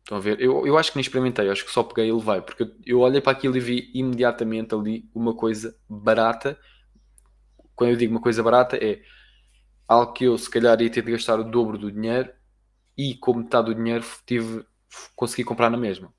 Estão 0.00 0.18
a 0.18 0.20
ver? 0.20 0.40
Eu, 0.40 0.66
eu 0.66 0.76
acho 0.76 0.90
que 0.90 0.96
nem 0.98 1.02
experimentei, 1.02 1.48
acho 1.48 1.64
que 1.64 1.70
só 1.70 1.82
peguei 1.82 2.08
e 2.08 2.12
levei, 2.12 2.40
porque 2.40 2.62
eu, 2.62 2.72
eu 2.84 3.00
olhei 3.00 3.20
para 3.20 3.32
aquilo 3.32 3.56
e 3.56 3.60
vi 3.60 3.90
imediatamente 3.94 4.74
ali 4.74 5.08
uma 5.14 5.34
coisa 5.34 5.76
barata. 5.88 6.58
Quando 7.78 7.90
eu 7.90 7.96
digo 7.96 8.12
uma 8.12 8.20
coisa 8.20 8.42
barata, 8.42 8.76
é 8.76 9.00
algo 9.86 10.12
que 10.12 10.24
eu 10.24 10.36
se 10.36 10.50
calhar 10.50 10.82
ia 10.82 10.90
ter 10.90 11.00
de 11.00 11.12
gastar 11.12 11.38
o 11.38 11.44
dobro 11.44 11.78
do 11.78 11.92
dinheiro 11.92 12.28
e 12.96 13.14
com 13.14 13.34
metade 13.34 13.66
do 13.66 13.74
dinheiro 13.76 14.04
tive, 14.26 14.66
consegui 15.14 15.44
comprar 15.44 15.70
na 15.70 15.76
mesma. 15.76 16.12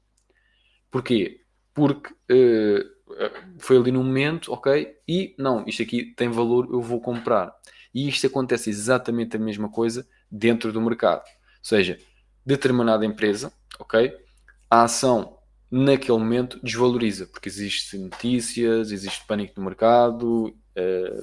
Porquê? 0.90 1.42
Porque 1.74 2.14
uh, 2.14 3.58
foi 3.58 3.76
ali 3.76 3.92
no 3.92 4.02
momento, 4.02 4.54
ok, 4.54 4.96
e 5.06 5.36
não, 5.38 5.66
isto 5.68 5.84
aqui 5.84 6.14
tem 6.16 6.30
valor, 6.30 6.70
eu 6.72 6.82
vou 6.82 7.02
comprar. 7.02 7.54
E 7.94 8.08
isto 8.08 8.26
acontece 8.26 8.70
exatamente 8.70 9.36
a 9.36 9.40
mesma 9.40 9.70
coisa 9.70 10.08
dentro 10.32 10.72
do 10.72 10.80
mercado. 10.80 11.24
Ou 11.26 11.64
seja, 11.64 12.00
determinada 12.46 13.06
empresa, 13.06 13.52
ok, 13.78 14.16
a 14.70 14.84
ação 14.84 15.38
naquele 15.70 16.18
momento 16.18 16.58
desvaloriza, 16.64 17.28
porque 17.28 17.50
existem 17.50 18.00
notícias, 18.00 18.94
existe 18.94 19.28
pânico 19.28 19.60
no 19.60 19.66
mercado, 19.66 20.56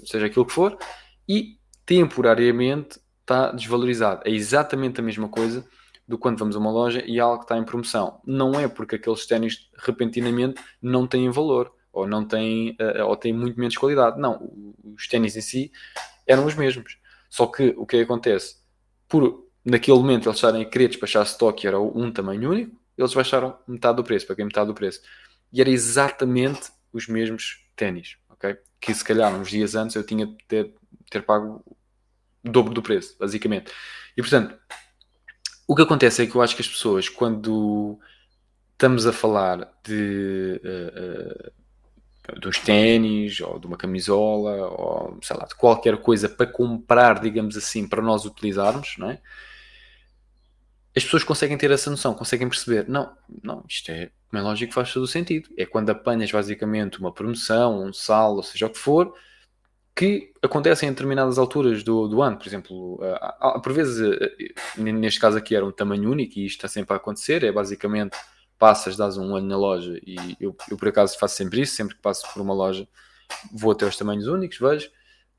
seja 0.05 0.27
aquilo 0.27 0.47
que 0.47 0.53
for, 0.53 0.79
e 1.29 1.59
temporariamente 1.85 2.99
está 3.21 3.51
desvalorizado. 3.53 4.23
É 4.25 4.31
exatamente 4.31 5.01
a 5.01 5.03
mesma 5.03 5.29
coisa 5.29 5.67
do 6.07 6.17
quando 6.17 6.39
vamos 6.39 6.55
a 6.55 6.59
uma 6.59 6.71
loja 6.71 7.03
e 7.05 7.19
algo 7.19 7.43
está 7.43 7.59
em 7.59 7.65
promoção. 7.65 8.21
Não 8.25 8.59
é 8.59 8.69
porque 8.69 8.97
aqueles 8.97 9.27
ténis 9.27 9.69
repentinamente 9.79 10.61
não 10.81 11.07
têm 11.07 11.29
valor 11.31 11.73
ou 11.93 12.07
não 12.07 12.25
têm, 12.25 12.77
uh, 12.81 13.07
ou 13.07 13.17
têm 13.17 13.33
muito 13.33 13.59
menos 13.59 13.77
qualidade. 13.77 14.21
Não, 14.21 14.53
os 14.95 15.09
ténis 15.09 15.37
em 15.37 15.41
si 15.41 15.73
eram 16.27 16.47
os 16.47 16.55
mesmos. 16.55 16.99
Só 17.29 17.47
que 17.47 17.75
o 17.77 17.85
que 17.85 18.01
acontece? 18.01 18.57
Por 19.09 19.47
naquele 19.65 19.99
momento 19.99 20.29
eles 20.29 20.37
estarem 20.37 20.63
a 20.63 20.65
querer 20.65 20.89
despachar 20.89 21.25
stock 21.25 21.67
era 21.67 21.81
um 21.81 22.13
tamanho 22.13 22.51
único, 22.51 22.81
eles 22.97 23.13
baixaram 23.13 23.59
metade 23.67 23.97
do 23.97 24.05
preço, 24.05 24.27
paguei 24.27 24.45
metade 24.45 24.69
do 24.69 24.75
preço. 24.75 25.01
E 25.53 25.61
era 25.61 25.71
exatamente 25.71 26.71
os 26.93 27.09
mesmos 27.09 27.67
ténis, 27.75 28.17
ok? 28.37 28.57
Que 28.81 28.95
se 28.95 29.05
calhar 29.05 29.35
uns 29.35 29.51
dias 29.51 29.75
antes 29.75 29.97
eu 29.97 30.05
tinha 30.05 30.27
de 30.27 30.37
ter, 30.47 30.75
ter 31.11 31.23
pago 31.23 31.63
o 32.45 32.51
dobro 32.51 32.75
do 32.75 32.83
preço, 32.83 33.17
basicamente. 33.19 33.73
E 34.17 34.23
portanto, 34.23 34.59
o 35.67 35.75
que 35.75 35.83
acontece 35.83 36.23
é 36.23 36.27
que 36.27 36.35
eu 36.35 36.43
acho 36.43 36.55
que 36.55 36.63
as 36.63 36.69
pessoas, 36.69 37.09
quando 37.09 37.99
estamos 38.73 39.07
a 39.07 39.13
falar 39.13 39.73
de 39.85 40.61
uh, 40.65 41.53
uh, 42.35 42.41
dos 42.41 42.59
ténis 42.59 43.41
ou 43.41 43.59
de 43.59 43.67
uma 43.67 43.77
camisola 43.77 44.69
ou 44.69 45.19
sei 45.23 45.37
lá, 45.37 45.45
de 45.45 45.55
qualquer 45.55 45.97
coisa 45.99 46.29
para 46.29 46.47
comprar, 46.47 47.21
digamos 47.21 47.57
assim, 47.57 47.89
para 47.89 48.03
nós 48.03 48.25
utilizarmos, 48.25 48.97
não 48.99 49.11
é? 49.11 49.21
As 50.95 51.05
pessoas 51.05 51.25
conseguem 51.25 51.59
ter 51.59 51.71
essa 51.71 51.91
noção, 51.91 52.15
conseguem 52.15 52.49
perceber, 52.49 52.89
não, 52.89 53.15
não, 53.43 53.65
isto 53.69 53.91
é, 53.91 54.11
como 54.29 54.41
é 54.41 54.43
lógico, 54.43 54.73
faz 54.73 54.93
todo 54.93 55.05
o 55.05 55.09
sentido. 55.09 55.49
É 55.57 55.65
quando 55.65 55.91
apanhas 55.91 56.31
basicamente 56.31 56.99
uma 56.99 57.13
promoção, 57.13 57.85
um 57.85 57.93
sal, 57.93 58.37
ou 58.37 58.43
seja 58.43 58.67
o 58.67 58.71
que 58.71 58.79
for, 58.79 59.15
que 59.95 60.33
acontecem 60.43 60.89
em 60.89 60.93
determinadas 60.93 61.39
alturas 61.39 61.83
do, 61.83 62.07
do 62.07 62.21
ano. 62.21 62.37
Por 62.37 62.47
exemplo, 62.47 63.01
uh, 63.03 63.61
por 63.63 63.73
vezes, 63.73 63.99
uh, 63.99 64.83
neste 64.83 65.19
caso 65.19 65.39
aqui 65.39 65.57
era 65.57 65.65
um 65.65 65.73
tamanho 65.73 66.11
único 66.11 66.39
e 66.39 66.47
isto 66.47 66.57
está 66.59 66.69
sempre 66.69 66.93
a 66.93 66.97
acontecer. 66.97 67.45
É 67.45 67.53
basicamente 67.53 68.17
passas, 68.59 68.97
dás 68.97 69.17
um 69.17 69.33
olho 69.33 69.47
na 69.47 69.57
loja 69.57 69.99
e 70.07 70.37
eu, 70.41 70.55
eu 70.71 70.77
por 70.77 70.89
acaso 70.89 71.19
faço 71.19 71.37
sempre 71.37 71.63
isso. 71.63 71.75
Sempre 71.75 71.95
que 71.97 72.03
passo 72.03 72.31
por 72.33 72.43
uma 72.43 72.53
loja, 72.53 72.87
vou 73.53 73.73
até 73.73 73.87
os 73.87 73.97
tamanhos 73.97 74.27
únicos, 74.27 74.59
vejo. 74.59 74.91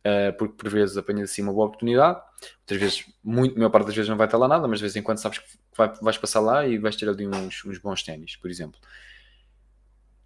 Uh, 0.06 0.32
porque 0.38 0.56
por 0.56 0.70
vezes 0.70 0.96
apanhas 0.98 1.32
assim 1.32 1.42
uma 1.42 1.52
boa 1.52 1.68
oportunidade, 1.68 2.20
outras 2.62 2.80
vezes, 2.80 3.06
muito, 3.22 3.56
a 3.56 3.58
maior 3.58 3.70
parte 3.70 3.88
das 3.88 3.96
vezes 3.96 4.08
não 4.08 4.16
vai 4.16 4.26
estar 4.26 4.38
lá 4.38 4.48
nada, 4.48 4.66
mas 4.66 4.80
de 4.80 4.84
vez 4.84 4.96
em 4.96 5.02
quando 5.02 5.18
sabes 5.18 5.40
que 5.40 5.46
vai, 5.78 5.94
vais 6.02 6.18
passar 6.18 6.40
lá 6.40 6.66
e 6.68 6.78
vais 6.78 6.96
ter 6.96 7.08
ali 7.08 7.28
uns, 7.28 7.64
uns 7.66 7.78
bons 7.78 8.04
ténis, 8.04 8.36
por 8.36 8.50
exemplo. 8.50 8.80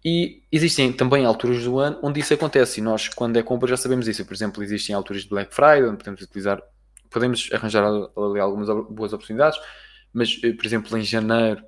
E 0.04 0.42
existem 0.50 0.92
também 0.92 1.24
alturas 1.24 1.62
do 1.62 1.78
ano 1.78 1.98
onde 2.02 2.18
isso 2.18 2.34
acontece 2.34 2.80
e 2.80 2.82
nós, 2.82 3.08
quando 3.08 3.36
é 3.36 3.42
compra, 3.42 3.68
já 3.68 3.76
sabemos 3.76 4.08
isso. 4.08 4.24
Por 4.24 4.34
exemplo, 4.34 4.62
existem 4.62 4.94
alturas 4.94 5.22
de 5.22 5.28
Black 5.28 5.54
Friday 5.54 5.84
onde 5.84 5.98
podemos 5.98 6.20
utilizar, 6.22 6.60
podemos 7.08 7.48
arranjar 7.52 7.84
ali 7.84 8.40
algumas 8.40 8.68
boas 8.88 9.12
oportunidades, 9.12 9.60
mas, 10.12 10.40
eh, 10.42 10.52
por 10.52 10.66
exemplo, 10.66 10.98
em 10.98 11.02
janeiro, 11.02 11.64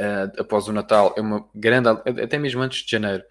uh, 0.00 0.40
após 0.40 0.66
o 0.66 0.72
Natal, 0.72 1.14
é 1.16 1.20
uma 1.20 1.48
grande, 1.54 1.88
até 1.88 2.38
mesmo 2.38 2.60
antes 2.60 2.84
de 2.84 2.90
janeiro, 2.90 3.22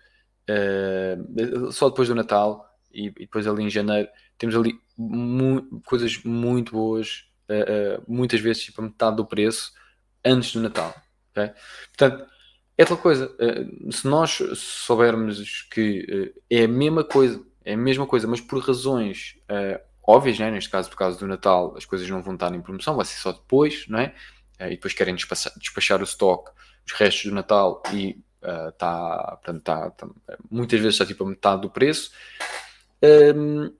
uh, 0.49 1.71
só 1.71 1.89
depois 1.89 2.07
do 2.07 2.15
Natal 2.15 2.65
e, 2.93 3.07
e, 3.07 3.11
depois 3.11 3.45
ali 3.45 3.63
em 3.63 3.69
janeiro, 3.69 4.07
temos 4.37 4.55
ali 4.55 4.79
mu 4.97 5.81
coisas 5.85 6.23
muito 6.23 6.71
boas, 6.71 7.25
uh, 7.51 8.03
muitas 8.07 8.39
vezes 8.39 8.63
tipo 8.63 8.81
a 8.81 8.85
metade 8.85 9.17
do 9.17 9.25
preço 9.25 9.73
antes 10.23 10.53
do 10.53 10.61
Natal. 10.61 10.93
Okay? 11.31 11.51
Portanto, 11.97 12.31
é 12.77 12.85
tal 12.85 12.97
coisa. 12.97 13.33
Eh, 13.39 13.91
se 13.91 14.07
nós 14.07 14.41
soubermos 14.55 15.63
que 15.71 16.33
eh, 16.49 16.61
é 16.61 16.63
a 16.63 16.67
mesma 16.67 17.03
coisa, 17.03 17.43
é 17.63 17.73
a 17.73 17.77
mesma 17.77 18.07
coisa, 18.07 18.27
mas 18.27 18.41
por 18.41 18.59
razões 18.59 19.35
uh, 19.43 19.79
óbvias, 20.01 20.39
né? 20.39 20.49
neste 20.49 20.69
caso, 20.69 20.89
por 20.89 20.97
causa 20.97 21.19
do 21.19 21.27
Natal, 21.27 21.75
as 21.77 21.85
coisas 21.85 22.09
não 22.09 22.23
vão 22.23 22.33
estar 22.33 22.53
em 22.55 22.61
promoção, 22.61 22.95
vai 22.95 23.05
ser 23.05 23.19
só 23.19 23.31
depois, 23.31 23.85
não 23.87 23.99
é? 23.99 24.15
Uh, 24.59 24.65
e 24.65 24.69
depois 24.71 24.93
querem 24.93 25.13
despachar, 25.13 25.53
despachar 25.59 26.01
o 26.01 26.05
stock, 26.05 26.51
os 26.85 26.93
restos 26.93 27.25
do 27.25 27.35
Natal 27.35 27.83
e 27.93 28.19
uh, 28.41 28.71
tá, 28.71 29.37
portanto, 29.43 29.63
tá, 29.63 29.91
tá, 29.91 30.07
muitas 30.49 30.79
vezes 30.79 30.95
está 30.95 31.05
tipo 31.05 31.23
a 31.23 31.27
metade 31.27 31.61
do 31.61 31.69
preço. 31.69 32.11
Um, 33.03 33.65
ehm, 33.65 33.73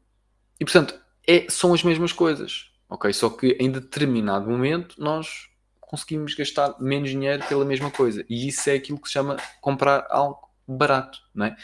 e 0.59 0.65
portanto, 0.65 0.99
é, 1.27 1.47
são 1.49 1.73
as 1.73 1.83
mesmas 1.83 2.13
coisas, 2.13 2.70
ok? 2.91 3.11
Só 3.13 3.29
que 3.29 3.55
em 3.59 3.71
determinado 3.71 4.49
momento 4.49 4.95
nós 4.99 5.49
conseguimos 5.79 6.35
gastar 6.35 6.75
menos 6.79 7.09
dinheiro 7.09 7.43
pela 7.47 7.65
mesma 7.65 7.89
coisa. 7.89 8.25
E 8.29 8.47
isso 8.47 8.69
é 8.69 8.73
aquilo 8.73 8.99
que 8.99 9.07
se 9.07 9.13
chama 9.13 9.37
comprar 9.61 10.05
algo 10.09 10.49
barato, 10.67 11.19
não 11.33 11.47
é? 11.47 11.55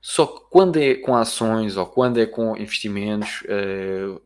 Só 0.00 0.26
que 0.26 0.40
quando 0.50 0.78
é 0.78 0.96
com 0.96 1.14
ações 1.14 1.76
ou 1.76 1.86
quando 1.86 2.18
é 2.18 2.26
com 2.26 2.56
investimentos, 2.56 3.42
uh, 3.42 4.20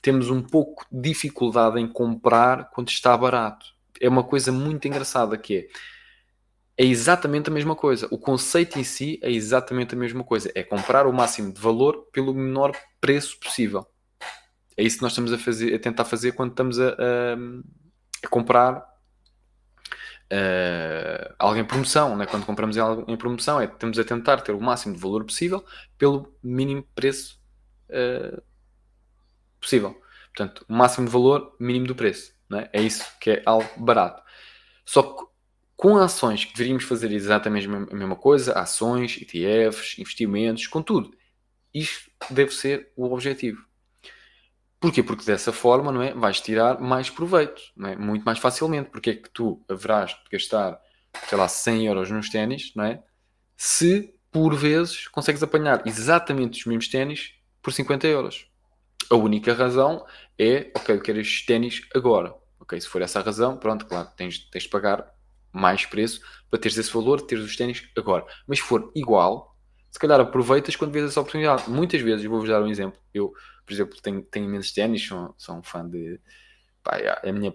temos 0.00 0.30
um 0.30 0.42
pouco 0.42 0.84
de 0.90 1.10
dificuldade 1.10 1.78
em 1.78 1.86
comprar 1.86 2.70
quando 2.70 2.88
está 2.88 3.16
barato. 3.16 3.66
É 4.00 4.08
uma 4.08 4.24
coisa 4.24 4.50
muito 4.50 4.88
engraçada 4.88 5.38
que 5.38 5.56
é, 6.76 6.82
é 6.82 6.84
exatamente 6.84 7.48
a 7.48 7.52
mesma 7.52 7.76
coisa. 7.76 8.08
O 8.10 8.18
conceito 8.18 8.78
em 8.78 8.84
si 8.84 9.20
é 9.22 9.30
exatamente 9.30 9.94
a 9.94 9.98
mesma 9.98 10.24
coisa. 10.24 10.50
É 10.54 10.62
comprar 10.64 11.06
o 11.06 11.12
máximo 11.12 11.52
de 11.52 11.60
valor 11.60 12.08
pelo 12.12 12.34
menor 12.34 12.76
preço 13.00 13.38
possível. 13.38 13.86
É 14.76 14.82
isso 14.82 14.96
que 14.96 15.02
nós 15.02 15.12
estamos 15.12 15.32
a, 15.32 15.38
fazer, 15.38 15.74
a 15.74 15.78
tentar 15.78 16.04
fazer 16.04 16.32
quando 16.32 16.50
estamos 16.50 16.80
a, 16.80 16.88
a 16.88 17.36
é 18.22 18.28
comprar 18.28 18.78
uh, 20.32 21.34
algo 21.38 21.58
em 21.58 21.64
promoção. 21.64 22.16
Né? 22.16 22.26
Quando 22.26 22.46
compramos 22.46 22.78
algo 22.78 23.10
em 23.10 23.16
promoção, 23.16 23.60
é 23.60 23.64
estamos 23.64 23.98
a 23.98 24.04
tentar 24.04 24.40
ter 24.40 24.52
o 24.52 24.60
máximo 24.60 24.94
de 24.94 25.00
valor 25.00 25.24
possível 25.24 25.64
pelo 25.98 26.34
mínimo 26.42 26.86
preço 26.94 27.40
uh, 27.90 28.42
possível. 29.60 30.00
Portanto, 30.34 30.64
o 30.68 30.72
máximo 30.72 31.06
de 31.06 31.12
valor, 31.12 31.54
mínimo 31.60 31.86
do 31.86 31.94
preço. 31.94 32.32
Né? 32.48 32.68
É 32.72 32.80
isso 32.80 33.04
que 33.20 33.30
é 33.30 33.42
algo 33.44 33.68
barato. 33.76 34.22
Só 34.84 35.02
que 35.02 35.32
com 35.76 35.96
ações 35.96 36.44
que 36.44 36.52
deveríamos 36.52 36.84
fazer 36.84 37.10
exatamente 37.10 37.66
a 37.66 37.94
mesma 37.96 38.14
coisa, 38.14 38.52
ações, 38.52 39.18
ETFs, 39.20 39.98
investimentos, 39.98 40.66
com 40.68 40.80
tudo. 40.80 41.10
Isto 41.74 42.10
deve 42.30 42.52
ser 42.52 42.92
o 42.96 43.12
objetivo. 43.12 43.64
Porquê? 44.82 45.00
Porque 45.00 45.24
dessa 45.24 45.52
forma, 45.52 45.92
não 45.92 46.02
é? 46.02 46.12
Vais 46.12 46.40
tirar 46.40 46.80
mais 46.80 47.08
proveito, 47.08 47.62
não 47.76 47.88
é? 47.88 47.94
Muito 47.94 48.24
mais 48.24 48.40
facilmente. 48.40 48.90
Porque 48.90 49.10
é 49.10 49.14
que 49.14 49.30
tu 49.30 49.64
haverás 49.68 50.10
de 50.10 50.28
gastar, 50.32 50.76
sei 51.28 51.38
lá, 51.38 51.46
100 51.46 51.86
euros 51.86 52.10
nos 52.10 52.28
ténis, 52.28 52.72
não 52.74 52.82
é? 52.82 53.00
Se, 53.56 54.12
por 54.32 54.56
vezes, 54.56 55.06
consegues 55.06 55.40
apanhar 55.40 55.86
exatamente 55.86 56.58
os 56.58 56.66
mesmos 56.66 56.88
ténis 56.88 57.32
por 57.62 57.72
50 57.72 58.08
euros. 58.08 58.48
A 59.08 59.14
única 59.14 59.54
razão 59.54 60.04
é, 60.36 60.72
ok, 60.74 60.96
eu 60.96 61.00
quero 61.00 61.20
estes 61.20 61.46
ténis 61.46 61.82
agora. 61.94 62.34
Ok, 62.58 62.80
se 62.80 62.88
for 62.88 63.02
essa 63.02 63.20
a 63.20 63.22
razão, 63.22 63.56
pronto, 63.56 63.86
claro, 63.86 64.08
tens, 64.16 64.40
tens 64.50 64.64
de 64.64 64.68
pagar 64.68 65.08
mais 65.52 65.86
preço 65.86 66.20
para 66.50 66.58
teres 66.58 66.76
esse 66.76 66.92
valor, 66.92 67.20
teres 67.20 67.44
os 67.44 67.54
ténis 67.54 67.84
agora. 67.96 68.26
Mas 68.48 68.58
se 68.58 68.64
for 68.64 68.90
igual, 68.96 69.56
se 69.92 69.98
calhar 70.00 70.18
aproveitas 70.18 70.74
quando 70.74 70.90
vês 70.90 71.04
essa 71.04 71.20
oportunidade. 71.20 71.70
Muitas 71.70 72.00
vezes, 72.00 72.26
vou-vos 72.26 72.48
dar 72.48 72.60
um 72.60 72.66
exemplo. 72.66 72.98
Eu, 73.14 73.32
por 73.64 73.72
exemplo, 73.72 74.00
tenho, 74.00 74.22
tenho 74.22 74.46
imensos 74.46 74.72
ténis, 74.72 75.06
sou, 75.06 75.34
sou 75.38 75.56
um 75.56 75.62
fã 75.62 75.88
de. 75.88 76.20
Pá, 76.82 76.98
é 76.98 77.30
a 77.30 77.32
minha, 77.32 77.54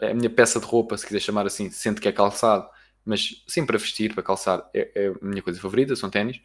é 0.00 0.10
a 0.10 0.14
minha 0.14 0.30
peça 0.30 0.60
de 0.60 0.66
roupa, 0.66 0.96
se 0.96 1.06
quiser 1.06 1.20
chamar 1.20 1.46
assim, 1.46 1.70
sendo 1.70 2.00
que 2.00 2.08
é 2.08 2.12
calçado, 2.12 2.68
mas 3.04 3.44
sim 3.46 3.64
para 3.64 3.78
vestir, 3.78 4.12
para 4.12 4.22
calçar, 4.22 4.68
é, 4.74 4.90
é 4.94 5.08
a 5.08 5.24
minha 5.24 5.42
coisa 5.42 5.60
favorita, 5.60 5.96
são 5.96 6.10
ténis. 6.10 6.40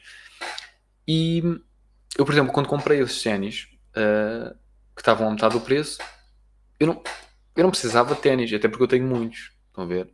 E 1.08 1.42
eu, 2.18 2.26
por 2.26 2.34
exemplo, 2.34 2.54
quando 2.54 2.68
comprei 2.68 3.02
esses 3.02 3.22
ténis 3.22 3.68
uh, 3.92 4.56
que 4.96 5.02
estavam 5.02 5.28
a 5.28 5.32
metade 5.32 5.54
do 5.54 5.62
preço, 5.62 6.00
eu 6.80 6.88
não, 6.88 7.04
eu 7.56 7.64
não 7.64 7.72
precisava 7.72 8.16
de 8.16 8.22
ténis, 8.22 8.54
até 8.54 8.68
porque 8.68 8.84
eu 8.84 8.88
tenho 8.88 9.06
muitos. 9.06 9.52
Estão 9.68 9.84
a 9.84 9.88
ver? 9.88 10.06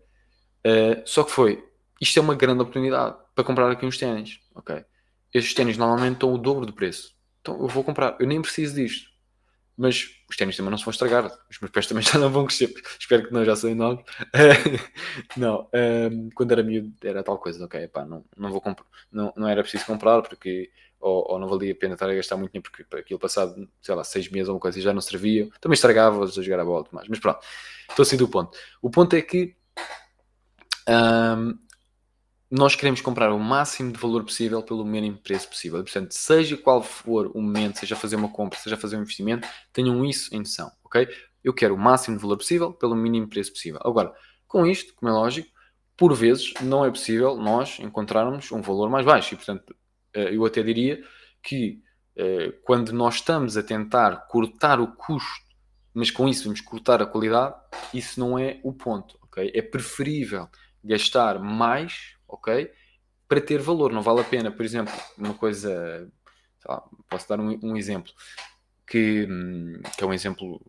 Uh, 0.66 1.02
só 1.06 1.24
que 1.24 1.32
foi, 1.32 1.64
isto 2.00 2.18
é 2.18 2.22
uma 2.22 2.36
grande 2.36 2.62
oportunidade 2.62 3.18
para 3.36 3.44
comprar 3.44 3.72
aqui 3.72 3.86
uns 3.86 3.98
ténis, 3.98 4.40
ok? 4.56 4.84
Estes 5.34 5.54
ténis 5.54 5.78
normalmente 5.78 6.14
estão 6.14 6.34
o 6.34 6.38
dobro 6.38 6.66
do 6.66 6.74
preço. 6.74 7.17
Então 7.48 7.62
eu 7.62 7.68
vou 7.70 7.82
comprar, 7.82 8.18
eu 8.20 8.28
nem 8.28 8.42
preciso 8.42 8.76
disto. 8.76 9.10
Mas 9.78 10.10
os 10.30 10.36
ténis 10.36 10.58
também 10.58 10.72
não 10.72 10.78
se 10.78 10.84
vão 10.84 10.92
estragar. 10.92 11.32
Os 11.50 11.60
meus 11.62 11.72
pés 11.72 11.88
também 11.88 12.04
já 12.04 12.20
não 12.20 12.30
vão 12.30 12.46
crescer. 12.46 12.74
Espero 13.00 13.26
que 13.26 13.34
não, 13.34 13.46
já 13.46 13.56
são 13.56 13.70
enormes. 13.70 14.04
não, 15.38 15.70
um, 16.12 16.30
quando 16.36 16.52
era 16.52 16.62
miúdo 16.64 16.92
era 17.02 17.24
tal 17.24 17.38
coisa, 17.38 17.64
ok, 17.64 17.88
pá, 17.88 18.04
não, 18.04 18.26
não 18.36 18.52
vou 18.52 18.60
comprar, 18.60 18.86
não, 19.10 19.32
não 19.38 19.48
era 19.48 19.62
preciso 19.62 19.86
comprar 19.86 20.22
porque 20.24 20.72
ou, 21.00 21.32
ou, 21.32 21.40
não 21.40 21.48
valia 21.48 21.72
a 21.72 21.76
pena 21.76 21.94
estar 21.94 22.10
a 22.10 22.16
gastar 22.16 22.36
muito 22.36 22.52
dinheiro 22.52 22.70
porque 22.70 22.98
aquilo 22.98 23.20
passado, 23.20 23.70
sei 23.80 23.96
lá, 23.96 24.04
seis 24.04 24.30
meses 24.30 24.50
ou 24.50 24.56
uma 24.56 24.60
coisa 24.60 24.82
já 24.82 24.92
não 24.92 25.00
servia. 25.00 25.48
Também 25.62 25.76
estragava 25.76 26.26
a 26.26 26.28
jogar 26.28 26.60
a 26.60 26.66
bola 26.66 26.86
e 26.92 26.96
mais. 26.96 27.08
Mas 27.08 27.20
pronto, 27.20 27.40
estou 27.88 28.04
assim 28.04 28.18
do 28.18 28.28
ponto. 28.28 28.58
O 28.82 28.90
ponto 28.90 29.16
é 29.16 29.22
que 29.22 29.56
um, 30.90 31.58
nós 32.50 32.76
queremos 32.76 33.02
comprar 33.02 33.32
o 33.34 33.40
máximo 33.40 33.92
de 33.92 34.00
valor 34.00 34.24
possível 34.24 34.64
pelo 34.64 34.86
mínimo 34.86 35.18
preço 35.18 35.50
possível. 35.50 35.84
Portanto, 35.84 36.12
seja 36.14 36.56
qual 36.56 36.82
for 36.82 37.30
o 37.34 37.42
momento, 37.42 37.80
seja 37.80 37.96
fazer 37.96 38.16
uma 38.16 38.30
compra, 38.30 38.58
seja 38.58 38.78
fazer 38.78 38.98
um 38.98 39.02
investimento, 39.02 39.48
tenham 39.74 40.04
isso 40.06 40.34
em 40.34 40.40
noção, 40.40 40.72
ok? 40.84 41.08
Eu 41.44 41.54
quero 41.54 41.76
o 41.76 41.78
máximo 41.78 42.16
de 42.16 42.22
valor 42.22 42.38
possível 42.38 42.72
pelo 42.72 42.96
mínimo 42.96 43.28
preço 43.28 43.52
possível. 43.52 43.80
Agora, 43.84 44.14
com 44.48 44.66
isto, 44.66 44.94
como 44.96 45.12
é 45.12 45.14
lógico, 45.14 45.50
por 45.98 46.14
vezes 46.14 46.54
não 46.62 46.86
é 46.86 46.90
possível 46.90 47.36
nós 47.36 47.80
encontrarmos 47.80 48.52
um 48.52 48.62
valor 48.62 48.90
mais 48.90 49.06
baixo. 49.06 49.34
E, 49.34 49.38
portanto, 49.38 49.76
eh, 50.14 50.36
eu 50.36 50.46
até 50.46 50.64
diria 50.64 51.04
que 51.44 51.82
eh, 52.16 52.54
quando 52.64 52.94
nós 52.94 53.16
estamos 53.16 53.58
a 53.58 53.64
tentar 53.64 54.28
cortar 54.28 54.80
o 54.80 54.96
custo, 54.96 55.48
mas 55.94 56.12
com 56.12 56.28
isso 56.30 56.46
vamos 56.46 56.62
cortar 56.62 57.02
a 57.02 57.06
qualidade, 57.06 57.56
isso 57.94 58.20
não 58.20 58.38
é 58.38 58.60
o 58.64 58.72
ponto, 58.72 59.18
ok? 59.24 59.52
É 59.54 59.62
preferível 59.62 60.48
gastar 60.84 61.40
mais 61.40 62.17
ok? 62.28 62.72
Para 63.28 63.42
ter 63.42 63.62
valor, 63.62 63.92
não 63.92 64.02
vale 64.02 64.22
a 64.22 64.24
pena, 64.24 64.52
por 64.52 64.66
exemplo, 64.66 64.94
uma 65.18 65.34
coisa, 65.34 66.10
lá, 66.66 66.84
posso 67.10 67.28
dar 67.28 67.40
um, 67.40 67.60
um 67.62 67.76
exemplo, 67.76 68.12
que, 68.86 69.28
que, 69.98 70.04
é 70.04 70.08
um 70.08 70.14
exemplo, 70.14 70.62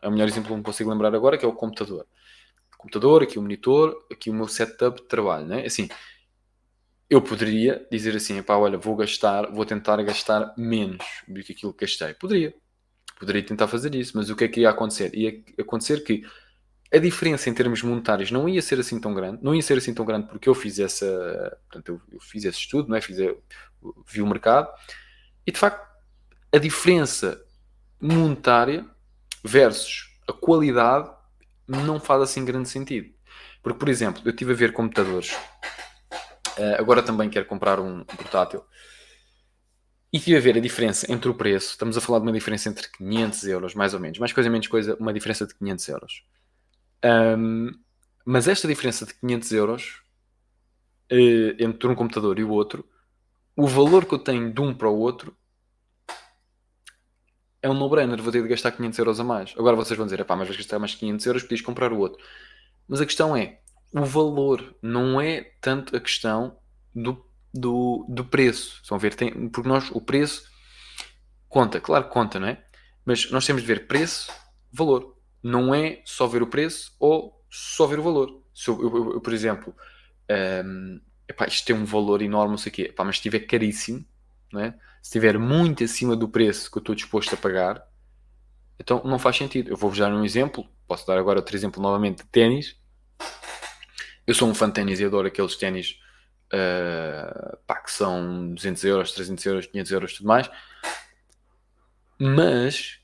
é 0.00 0.08
o 0.08 0.12
melhor 0.12 0.28
exemplo 0.28 0.50
que 0.50 0.56
me 0.56 0.62
consigo 0.62 0.90
lembrar 0.90 1.14
agora, 1.14 1.36
que 1.36 1.44
é 1.44 1.48
o 1.48 1.54
computador. 1.54 2.06
Computador, 2.78 3.22
aqui 3.22 3.38
o 3.38 3.42
monitor, 3.42 3.96
aqui 4.10 4.30
o 4.30 4.34
meu 4.34 4.48
setup 4.48 5.02
de 5.02 5.08
trabalho, 5.08 5.46
né? 5.46 5.64
Assim, 5.64 5.88
eu 7.12 7.20
poderia 7.20 7.86
dizer 7.90 8.16
assim, 8.16 8.42
pá, 8.42 8.56
olha, 8.56 8.78
vou 8.78 8.96
gastar, 8.96 9.50
vou 9.52 9.66
tentar 9.66 10.02
gastar 10.02 10.54
menos 10.56 11.04
do 11.28 11.42
que 11.42 11.52
aquilo 11.52 11.74
que 11.74 11.84
gastei. 11.84 12.14
Poderia. 12.14 12.54
Poderia 13.18 13.44
tentar 13.44 13.68
fazer 13.68 13.94
isso, 13.94 14.16
mas 14.16 14.30
o 14.30 14.34
que 14.34 14.44
é 14.44 14.48
que 14.48 14.60
ia 14.60 14.70
acontecer? 14.70 15.14
Ia 15.14 15.44
acontecer 15.60 16.02
que 16.02 16.24
a 16.92 16.98
diferença 16.98 17.48
em 17.48 17.54
termos 17.54 17.82
monetários 17.82 18.30
não 18.30 18.48
ia 18.48 18.60
ser 18.60 18.78
assim 18.78 19.00
tão 19.00 19.14
grande, 19.14 19.42
não 19.42 19.54
ia 19.54 19.62
ser 19.62 19.78
assim 19.78 19.94
tão 19.94 20.04
grande 20.04 20.28
porque 20.28 20.48
eu 20.48 20.54
fiz 20.54 20.78
essa, 20.78 21.58
portanto, 21.68 21.88
eu, 21.88 22.00
eu 22.12 22.20
fiz 22.20 22.44
esse 22.44 22.58
estudo, 22.58 22.88
não 22.88 22.96
é? 22.96 23.00
fiz, 23.00 23.16
vi 24.06 24.20
o 24.20 24.26
mercado 24.26 24.68
e 25.46 25.50
de 25.50 25.58
facto 25.58 25.90
a 26.52 26.58
diferença 26.58 27.42
monetária 28.00 28.84
versus 29.42 30.10
a 30.28 30.32
qualidade 30.32 31.10
não 31.66 31.98
faz 31.98 32.22
assim 32.22 32.44
grande 32.44 32.68
sentido. 32.68 33.10
Porque, 33.62 33.78
por 33.78 33.88
exemplo, 33.88 34.20
eu 34.24 34.30
estive 34.30 34.52
a 34.52 34.56
ver 34.56 34.72
computadores, 34.72 35.36
eh, 36.58 36.76
agora 36.78 37.02
também 37.02 37.30
quero 37.30 37.46
comprar 37.46 37.78
um 37.78 38.04
portátil, 38.04 38.62
e 40.12 40.18
estive 40.18 40.36
a 40.36 40.40
ver 40.40 40.56
a 40.56 40.60
diferença 40.60 41.10
entre 41.10 41.30
o 41.30 41.34
preço, 41.34 41.70
estamos 41.70 41.96
a 41.96 42.00
falar 42.00 42.18
de 42.18 42.24
uma 42.26 42.32
diferença 42.32 42.68
entre 42.68 42.88
500 42.90 43.44
euros, 43.44 43.74
mais 43.74 43.94
ou 43.94 44.00
menos, 44.00 44.18
mais 44.18 44.32
coisa 44.32 44.50
menos 44.50 44.66
coisa, 44.66 44.96
uma 45.00 45.12
diferença 45.12 45.46
de 45.46 45.54
500 45.54 45.88
euros. 45.88 46.24
Um, 47.04 47.70
mas 48.24 48.46
esta 48.46 48.68
diferença 48.68 49.04
de 49.04 49.14
500 49.14 49.52
euros 49.52 50.02
uh, 51.10 51.56
entre 51.58 51.88
um 51.88 51.94
computador 51.94 52.38
e 52.38 52.44
o 52.44 52.50
outro, 52.50 52.88
o 53.56 53.66
valor 53.66 54.04
que 54.04 54.14
eu 54.14 54.18
tenho 54.18 54.52
de 54.52 54.60
um 54.60 54.72
para 54.74 54.88
o 54.88 54.98
outro 54.98 55.36
é 57.60 57.68
um 57.68 57.74
no-brainer. 57.74 58.20
Vou 58.20 58.32
ter 58.32 58.42
de 58.42 58.48
gastar 58.48 58.72
500 58.72 58.98
euros 58.98 59.20
a 59.20 59.24
mais. 59.24 59.54
Agora 59.56 59.76
vocês 59.76 59.96
vão 59.96 60.06
dizer, 60.06 60.24
pá, 60.24 60.34
mas 60.36 60.48
vais 60.48 60.56
gastar 60.56 60.78
mais 60.78 60.94
500 60.94 61.26
euros, 61.26 61.42
podias 61.42 61.60
comprar 61.60 61.92
o 61.92 61.98
outro. 61.98 62.22
Mas 62.88 63.00
a 63.00 63.06
questão 63.06 63.36
é, 63.36 63.60
o 63.92 64.04
valor 64.04 64.74
não 64.82 65.20
é 65.20 65.52
tanto 65.60 65.96
a 65.96 66.00
questão 66.00 66.56
do, 66.94 67.24
do, 67.52 68.06
do 68.08 68.24
preço. 68.24 68.80
Estão 68.82 68.96
a 68.96 69.00
ver? 69.00 69.14
Tem, 69.14 69.48
porque 69.48 69.68
nós, 69.68 69.90
o 69.92 70.00
preço 70.00 70.50
conta, 71.48 71.80
claro 71.80 72.04
que 72.04 72.10
conta, 72.10 72.40
não 72.40 72.48
é? 72.48 72.64
Mas 73.04 73.30
nós 73.30 73.44
temos 73.46 73.62
de 73.62 73.68
ver 73.68 73.86
preço, 73.86 74.32
valor 74.72 75.11
não 75.42 75.74
é 75.74 76.00
só 76.04 76.26
ver 76.26 76.42
o 76.42 76.46
preço 76.46 76.94
ou 76.98 77.42
só 77.50 77.86
ver 77.86 77.98
o 77.98 78.02
valor. 78.02 78.42
Se 78.54 78.68
eu, 78.68 78.80
eu, 78.80 79.12
eu 79.14 79.20
por 79.20 79.32
exemplo, 79.32 79.74
um, 80.30 80.34
ehm, 80.34 81.00
epá, 81.28 81.46
isto 81.46 81.66
tem 81.66 81.74
um 81.74 81.84
valor 81.84 82.22
enorme, 82.22 82.52
não 82.52 82.58
sei 82.58 82.70
o 82.70 82.74
quê, 82.74 82.82
epá, 82.82 83.04
mas 83.04 83.16
se 83.16 83.20
estiver 83.20 83.40
caríssimo, 83.40 84.04
não 84.52 84.60
é? 84.60 84.74
se 85.02 85.08
estiver 85.08 85.36
muito 85.36 85.82
acima 85.82 86.14
do 86.14 86.28
preço 86.28 86.70
que 86.70 86.78
eu 86.78 86.80
estou 86.80 86.94
disposto 86.94 87.34
a 87.34 87.36
pagar, 87.36 87.84
então 88.78 89.02
não 89.04 89.18
faz 89.18 89.36
sentido. 89.36 89.70
Eu 89.70 89.76
vou-vos 89.76 89.98
dar 89.98 90.12
um 90.12 90.24
exemplo, 90.24 90.66
posso 90.86 91.06
dar 91.06 91.18
agora 91.18 91.40
outro 91.40 91.56
exemplo 91.56 91.82
novamente 91.82 92.18
de 92.18 92.28
ténis. 92.28 92.76
Eu 94.24 94.34
sou 94.34 94.48
um 94.48 94.54
fã 94.54 94.68
de 94.68 94.74
ténis 94.74 95.00
e 95.00 95.04
adoro 95.04 95.26
aqueles 95.26 95.56
ténis 95.56 95.98
uh, 96.54 97.74
que 97.84 97.90
são 97.90 98.54
200 98.54 98.84
euros, 98.84 99.12
300 99.12 99.46
euros, 99.46 99.66
500 99.66 99.92
euros, 99.92 100.12
tudo 100.14 100.26
mais. 100.26 100.48
Mas 102.16 103.00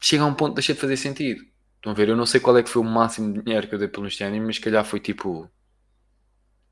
chega 0.00 0.22
a 0.22 0.26
um 0.26 0.34
ponto 0.34 0.50
que 0.50 0.56
deixa 0.56 0.74
de 0.74 0.80
fazer 0.80 0.96
sentido. 0.96 1.44
Estão 1.84 1.92
a 1.92 1.94
ver? 1.94 2.08
Eu 2.08 2.16
não 2.16 2.24
sei 2.24 2.40
qual 2.40 2.56
é 2.56 2.62
que 2.62 2.70
foi 2.70 2.80
o 2.80 2.84
máximo 2.84 3.30
de 3.30 3.42
dinheiro 3.42 3.68
que 3.68 3.74
eu 3.74 3.78
dei 3.78 3.88
pelo 3.88 4.04
Cristiano, 4.04 4.40
mas 4.46 4.56
se 4.56 4.62
calhar 4.62 4.82
foi 4.86 4.98
tipo 4.98 5.50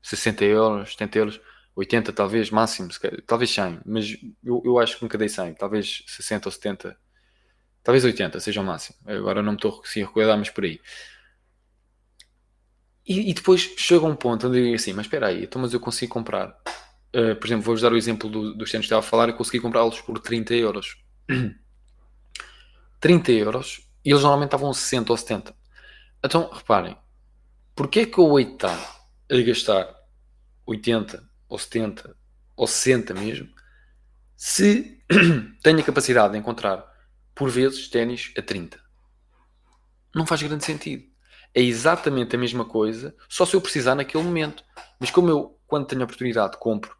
60 0.01 0.43
euros, 0.43 0.91
70 0.93 1.17
euros, 1.19 1.41
80 1.75 2.11
talvez, 2.11 2.49
máximo, 2.49 2.89
talvez 3.27 3.51
100, 3.51 3.81
mas 3.85 4.17
eu, 4.43 4.63
eu 4.65 4.79
acho 4.79 4.97
que 4.97 5.03
nunca 5.03 5.15
dei 5.15 5.29
100, 5.29 5.53
talvez 5.53 6.03
60 6.07 6.47
ou 6.47 6.51
70, 6.51 6.97
talvez 7.83 8.03
80 8.03 8.39
seja 8.39 8.59
o 8.59 8.63
máximo. 8.63 8.97
Agora 9.05 9.43
não 9.43 9.51
me 9.51 9.57
estou 9.57 9.83
a 9.85 9.99
recordar, 9.99 10.35
mas 10.35 10.49
por 10.49 10.63
aí. 10.63 10.81
E, 13.05 13.29
e, 13.29 13.33
depois 13.35 13.61
chega 13.77 14.07
um 14.07 14.15
ponto 14.15 14.47
onde 14.47 14.57
eu 14.57 14.63
digo 14.63 14.75
assim, 14.75 14.93
mas 14.93 15.05
espera 15.05 15.27
aí, 15.27 15.43
então 15.43 15.61
mas 15.61 15.75
eu 15.75 15.79
consigo 15.79 16.11
comprar. 16.11 16.59
Uh, 17.15 17.35
por 17.35 17.45
exemplo, 17.45 17.65
vou-vos 17.65 17.83
dar 17.83 17.93
o 17.93 17.97
exemplo 17.97 18.27
do, 18.31 18.55
dos 18.55 18.71
ténis 18.71 18.85
que 18.85 18.87
estava 18.87 19.01
a 19.01 19.07
falar, 19.07 19.29
eu 19.29 19.35
consegui 19.35 19.59
comprá-los 19.59 20.01
por 20.01 20.17
30 20.17 20.55
euros. 20.55 20.97
30 22.99 23.31
euros 23.33 23.92
e 24.03 24.11
eles 24.11 24.21
normalmente 24.21 24.49
estavam 24.49 24.73
60 24.73 25.11
ou 25.11 25.17
70. 25.17 25.55
Então, 26.23 26.49
reparem, 26.51 26.97
porquê 27.75 28.01
é 28.01 28.05
que 28.05 28.17
eu 28.17 28.39
hei 28.39 28.45
estar 28.45 28.77
a 29.29 29.41
gastar 29.41 29.95
80 30.65 31.23
ou 31.49 31.57
70 31.57 32.15
ou 32.55 32.67
60 32.67 33.13
mesmo 33.13 33.49
se 34.35 35.01
tenho 35.63 35.79
a 35.79 35.83
capacidade 35.83 36.33
de 36.33 36.39
encontrar 36.39 36.85
por 37.33 37.49
vezes 37.49 37.87
ténis 37.87 38.31
a 38.37 38.41
30? 38.41 38.79
Não 40.13 40.25
faz 40.25 40.43
grande 40.43 40.63
sentido. 40.63 41.05
É 41.53 41.61
exatamente 41.61 42.35
a 42.35 42.39
mesma 42.39 42.65
coisa, 42.65 43.15
só 43.29 43.45
se 43.45 43.55
eu 43.55 43.61
precisar 43.61 43.95
naquele 43.95 44.23
momento. 44.23 44.63
Mas 44.99 45.11
como 45.11 45.29
eu, 45.29 45.59
quando 45.67 45.87
tenho 45.87 46.01
a 46.01 46.05
oportunidade, 46.05 46.57
compro, 46.57 46.95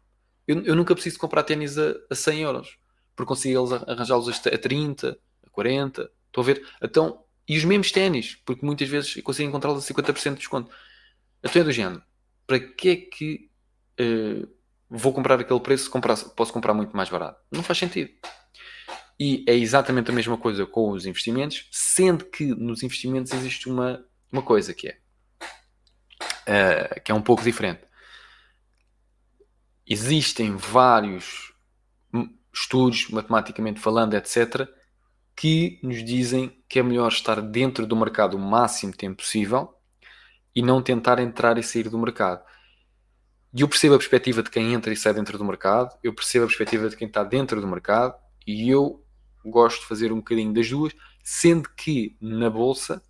eu, 0.46 0.62
eu 0.62 0.76
nunca 0.76 0.94
preciso 0.94 1.18
comprar 1.18 1.42
ténis 1.42 1.76
a, 1.78 1.94
a 2.10 2.14
100 2.14 2.40
euros, 2.42 2.78
porque 3.16 3.28
consigo 3.28 3.74
arranjá-los 3.86 4.28
a 4.28 4.58
30, 4.58 5.18
a 5.46 5.50
40, 5.50 6.10
Estão 6.34 6.42
a 6.42 6.46
ver? 6.46 6.66
Então, 6.82 7.24
e 7.48 7.56
os 7.56 7.64
mesmos 7.64 7.92
ténis, 7.92 8.36
porque 8.44 8.66
muitas 8.66 8.88
vezes 8.88 9.22
consigo 9.22 9.48
encontrá-los 9.48 9.88
a 9.88 9.94
50% 9.94 10.30
de 10.30 10.38
desconto. 10.38 10.74
Então 11.42 11.62
é 11.62 11.64
do 11.64 11.72
género. 11.72 12.02
Para 12.44 12.58
que 12.58 12.88
é 12.88 12.96
que 12.96 13.50
uh, 14.00 14.48
vou 14.90 15.12
comprar 15.12 15.38
aquele 15.38 15.60
preço 15.60 15.84
se 15.84 15.90
comprar, 15.90 16.16
posso 16.16 16.52
comprar 16.52 16.74
muito 16.74 16.96
mais 16.96 17.08
barato? 17.08 17.40
Não 17.52 17.62
faz 17.62 17.78
sentido. 17.78 18.10
E 19.20 19.44
é 19.46 19.54
exatamente 19.54 20.10
a 20.10 20.14
mesma 20.14 20.36
coisa 20.36 20.66
com 20.66 20.90
os 20.90 21.06
investimentos, 21.06 21.68
sendo 21.70 22.24
que 22.24 22.46
nos 22.46 22.82
investimentos 22.82 23.32
existe 23.32 23.68
uma, 23.68 24.04
uma 24.32 24.42
coisa 24.42 24.74
que 24.74 24.88
é, 24.88 24.98
uh, 26.48 27.00
que 27.00 27.12
é 27.12 27.14
um 27.14 27.22
pouco 27.22 27.44
diferente. 27.44 27.82
Existem 29.86 30.56
vários 30.56 31.52
estudos, 32.52 33.08
matematicamente 33.10 33.78
falando, 33.78 34.14
etc., 34.14 34.68
que 35.36 35.78
nos 35.82 36.04
dizem 36.04 36.56
que 36.68 36.78
é 36.78 36.82
melhor 36.82 37.08
estar 37.08 37.40
dentro 37.40 37.86
do 37.86 37.96
mercado 37.96 38.36
o 38.36 38.40
máximo 38.40 38.92
tempo 38.92 39.16
possível 39.16 39.74
e 40.54 40.62
não 40.62 40.82
tentar 40.82 41.18
entrar 41.18 41.58
e 41.58 41.62
sair 41.62 41.88
do 41.88 41.98
mercado. 41.98 42.44
E 43.52 43.60
eu 43.60 43.68
percebo 43.68 43.94
a 43.94 43.98
perspectiva 43.98 44.42
de 44.42 44.50
quem 44.50 44.72
entra 44.72 44.92
e 44.92 44.96
sai 44.96 45.14
dentro 45.14 45.36
do 45.38 45.44
mercado, 45.44 45.96
eu 46.02 46.14
percebo 46.14 46.44
a 46.44 46.48
perspectiva 46.48 46.88
de 46.88 46.96
quem 46.96 47.08
está 47.08 47.24
dentro 47.24 47.60
do 47.60 47.66
mercado 47.66 48.14
e 48.46 48.68
eu 48.68 49.04
gosto 49.44 49.80
de 49.80 49.86
fazer 49.86 50.12
um 50.12 50.16
bocadinho 50.16 50.52
das 50.52 50.68
duas, 50.68 50.92
sendo 51.22 51.68
que 51.70 52.16
na 52.20 52.48
bolsa 52.48 53.02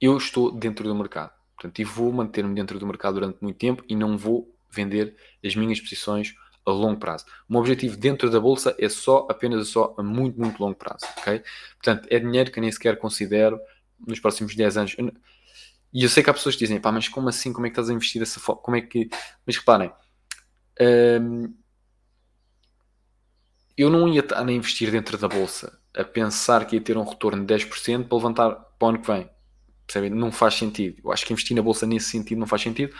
eu 0.00 0.16
estou 0.16 0.50
dentro 0.50 0.86
do 0.86 0.94
mercado. 0.94 1.32
Portanto, 1.54 1.78
e 1.78 1.84
vou 1.84 2.12
manter-me 2.12 2.54
dentro 2.54 2.78
do 2.78 2.86
mercado 2.86 3.14
durante 3.14 3.38
muito 3.40 3.56
tempo 3.56 3.82
e 3.88 3.96
não 3.96 4.16
vou 4.16 4.54
vender 4.70 5.16
as 5.44 5.56
minhas 5.56 5.80
posições 5.80 6.34
a 6.66 6.70
longo 6.72 6.98
prazo. 6.98 7.24
Meu 7.48 7.60
objetivo 7.60 7.96
dentro 7.96 8.28
da 8.28 8.40
bolsa 8.40 8.74
é 8.78 8.88
só, 8.88 9.26
apenas 9.30 9.68
só 9.68 9.94
a 9.96 10.02
muito, 10.02 10.38
muito 10.38 10.60
longo 10.60 10.74
prazo, 10.74 11.06
ok? 11.18 11.42
Portanto, 11.74 12.08
é 12.10 12.18
dinheiro 12.18 12.50
que 12.50 12.58
eu 12.58 12.62
nem 12.62 12.72
sequer 12.72 12.98
considero 12.98 13.58
nos 14.06 14.18
próximos 14.18 14.54
10 14.54 14.76
anos. 14.76 14.96
E 15.92 16.02
eu 16.02 16.08
sei 16.08 16.22
que 16.22 16.28
há 16.28 16.34
pessoas 16.34 16.56
que 16.56 16.64
dizem, 16.64 16.80
pá, 16.80 16.90
mas 16.90 17.08
como 17.08 17.28
assim? 17.28 17.52
Como 17.52 17.66
é 17.66 17.70
que 17.70 17.74
estás 17.74 17.88
a 17.88 17.92
investir 17.92 18.20
dessa 18.20 18.40
forma? 18.40 18.60
Como 18.60 18.76
é 18.76 18.80
que... 18.80 19.08
Mas 19.46 19.56
reparem, 19.56 19.92
hum, 21.22 21.54
eu 23.76 23.88
não 23.88 24.08
ia 24.08 24.20
estar 24.20 24.44
a 24.44 24.52
investir 24.52 24.90
dentro 24.90 25.16
da 25.16 25.28
bolsa 25.28 25.78
a 25.94 26.04
pensar 26.04 26.66
que 26.66 26.76
ia 26.76 26.82
ter 26.82 26.98
um 26.98 27.04
retorno 27.04 27.44
de 27.46 27.54
10% 27.54 28.08
para 28.08 28.16
levantar 28.16 28.50
para 28.50 28.86
o 28.86 28.88
ano 28.88 29.00
que 29.00 29.06
vem. 29.06 29.30
Percebem? 29.86 30.10
Não 30.10 30.32
faz 30.32 30.54
sentido. 30.54 31.00
Eu 31.04 31.12
acho 31.12 31.24
que 31.24 31.32
investir 31.32 31.56
na 31.56 31.62
bolsa 31.62 31.86
nesse 31.86 32.10
sentido 32.10 32.38
não 32.38 32.46
faz 32.46 32.62
sentido. 32.62 32.94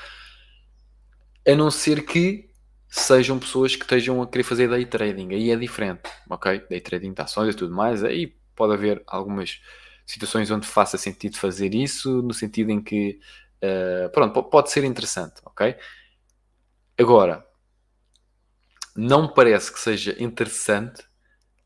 A 1.47 1.55
não 1.55 1.71
ser 1.71 2.07
que 2.07 2.49
sejam 2.99 3.39
pessoas 3.39 3.77
que 3.77 3.83
estejam 3.83 4.23
a 4.23 4.27
querer 4.27 4.43
fazer 4.43 4.69
day 4.69 4.87
trading. 4.87 5.35
Aí 5.35 5.51
é 5.51 5.57
diferente, 5.57 6.03
ok? 6.31 6.65
Day 6.69 6.81
trading 6.81 7.13
de 7.13 7.21
ações 7.23 7.55
e 7.55 7.57
tudo 7.57 7.75
mais. 7.75 8.03
Aí 8.03 8.35
pode 8.55 8.73
haver 8.73 9.03
algumas 9.07 9.61
situações 10.07 10.51
onde 10.51 10.67
faça 10.67 10.97
sentido 10.97 11.37
fazer 11.37 11.75
isso, 11.75 12.23
no 12.23 12.33
sentido 12.33 12.71
em 12.71 12.83
que, 12.83 13.21
uh, 13.63 14.11
pronto, 14.13 14.43
pode 14.45 14.71
ser 14.71 14.83
interessante, 14.85 15.43
ok? 15.45 15.77
Agora, 16.99 17.45
não 18.97 19.29
parece 19.29 19.71
que 19.71 19.79
seja 19.79 20.17
interessante 20.19 21.03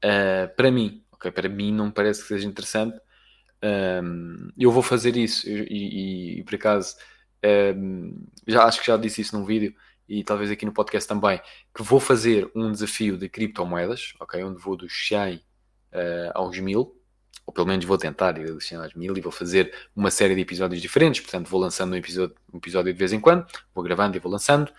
uh, 0.04 0.52
para 0.56 0.70
mim, 0.72 1.04
ok? 1.12 1.30
Para 1.30 1.48
mim 1.48 1.72
não 1.72 1.92
parece 1.92 2.22
que 2.22 2.28
seja 2.28 2.46
interessante. 2.46 2.98
Um, 3.62 4.50
eu 4.58 4.72
vou 4.72 4.82
fazer 4.82 5.16
isso 5.16 5.48
e, 5.48 5.52
e, 5.52 6.40
e 6.40 6.44
por 6.44 6.54
acaso 6.54 6.96
um, 7.76 8.26
já 8.46 8.64
acho 8.64 8.80
que 8.80 8.86
já 8.86 8.96
disse 8.96 9.20
isso 9.20 9.38
num 9.38 9.44
vídeo 9.44 9.74
e 10.10 10.24
talvez 10.24 10.50
aqui 10.50 10.66
no 10.66 10.72
podcast 10.72 11.08
também, 11.08 11.40
que 11.72 11.84
vou 11.84 12.00
fazer 12.00 12.50
um 12.52 12.72
desafio 12.72 13.16
de 13.16 13.28
criptomoedas, 13.28 14.12
ok? 14.18 14.42
Onde 14.42 14.60
vou 14.60 14.76
dos 14.76 14.92
100 15.06 15.36
uh, 15.36 15.40
aos 16.34 16.58
1000, 16.58 16.80
ou 17.46 17.54
pelo 17.54 17.68
menos 17.68 17.84
vou 17.84 17.96
tentar 17.96 18.36
ir 18.36 18.52
dos 18.52 18.66
100 18.66 18.78
aos 18.78 18.94
1000 18.94 19.18
e 19.18 19.20
vou 19.20 19.30
fazer 19.30 19.72
uma 19.94 20.10
série 20.10 20.34
de 20.34 20.40
episódios 20.40 20.82
diferentes, 20.82 21.20
portanto 21.20 21.48
vou 21.48 21.60
lançando 21.60 21.92
um 21.92 21.96
episódio, 21.96 22.34
um 22.52 22.58
episódio 22.58 22.92
de 22.92 22.98
vez 22.98 23.12
em 23.12 23.20
quando, 23.20 23.46
vou 23.72 23.84
gravando 23.84 24.16
e 24.16 24.20
vou 24.20 24.32
lançando. 24.32 24.72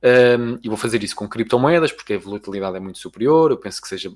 Um, 0.00 0.56
e 0.62 0.68
vou 0.68 0.76
fazer 0.76 1.02
isso 1.02 1.16
com 1.16 1.28
criptomoedas, 1.28 1.90
porque 1.90 2.14
a 2.14 2.18
volatilidade 2.18 2.76
é 2.76 2.80
muito 2.80 3.00
superior. 3.00 3.50
Eu 3.50 3.56
penso 3.56 3.82
que 3.82 3.88
seja 3.88 4.12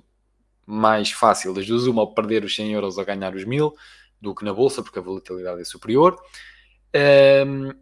mais 0.65 1.11
fácil 1.11 1.53
das 1.53 1.67
duas, 1.67 1.89
uma, 1.89 2.15
perder 2.15 2.45
os 2.45 2.55
100 2.55 2.73
euros 2.73 2.99
ou 2.99 3.05
ganhar 3.05 3.35
os 3.35 3.45
1000 3.45 3.75
do 4.21 4.33
que 4.33 4.45
na 4.45 4.55
bolsa, 4.55 4.81
porque 4.81 5.01
a 5.01 5.03
volatilidade 5.03 5.61
é 5.61 5.65
superior. 5.65 6.17
Um, 6.95 7.73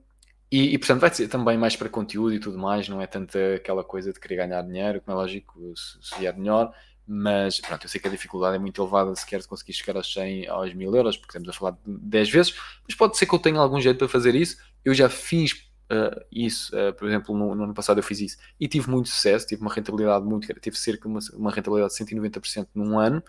e, 0.50 0.74
e, 0.74 0.78
portanto 0.78 1.00
vai 1.00 1.14
ser 1.14 1.28
também 1.28 1.56
mais 1.56 1.76
para 1.76 1.88
conteúdo 1.88 2.34
e 2.34 2.40
tudo 2.40 2.58
mais, 2.58 2.88
não 2.88 3.00
é 3.00 3.06
tanto 3.06 3.38
aquela 3.56 3.84
coisa 3.84 4.12
de 4.12 4.18
querer 4.18 4.36
ganhar 4.36 4.62
dinheiro, 4.62 5.00
como 5.00 5.16
é 5.16 5.20
lógico, 5.20 5.72
se, 5.76 6.18
vier 6.18 6.36
melhor, 6.36 6.74
mas 7.06 7.60
pronto, 7.60 7.84
eu 7.84 7.88
sei 7.88 8.00
que 8.00 8.08
a 8.08 8.10
dificuldade 8.10 8.56
é 8.56 8.58
muito 8.58 8.80
elevada 8.80 9.14
se 9.14 9.26
quer 9.26 9.44
conseguir 9.44 9.72
chegar 9.72 9.96
aos 9.96 10.12
100, 10.12 10.48
aos 10.48 10.74
1000 10.74 10.94
euros, 10.94 11.16
porque 11.16 11.30
estamos 11.30 11.48
a 11.48 11.52
falar 11.52 11.72
de 11.72 11.78
10 11.86 12.30
vezes, 12.30 12.54
mas 12.86 12.96
pode 12.96 13.16
ser 13.16 13.26
que 13.26 13.34
eu 13.34 13.38
tenha 13.38 13.58
algum 13.58 13.80
jeito 13.80 13.98
para 13.98 14.08
fazer 14.08 14.34
isso. 14.34 14.56
Eu 14.84 14.94
já 14.94 15.08
fiz 15.08 15.52
uh, 15.90 16.24
isso, 16.30 16.74
uh, 16.76 16.92
por 16.94 17.08
exemplo, 17.08 17.36
no, 17.36 17.54
no, 17.54 17.64
ano 17.64 17.74
passado 17.74 17.98
eu 17.98 18.02
fiz 18.02 18.20
isso 18.20 18.36
e 18.58 18.68
tive 18.68 18.88
muito 18.88 19.08
sucesso, 19.08 19.46
tive 19.46 19.60
uma 19.60 19.72
rentabilidade 19.72 20.24
muito, 20.24 20.46
tive 20.60 20.76
cerca 20.76 21.02
de 21.02 21.08
uma, 21.08 21.20
uma 21.34 21.50
rentabilidade 21.50 21.94
de 21.94 22.04
190% 22.04 22.68
num 22.74 22.98
ano. 22.98 23.22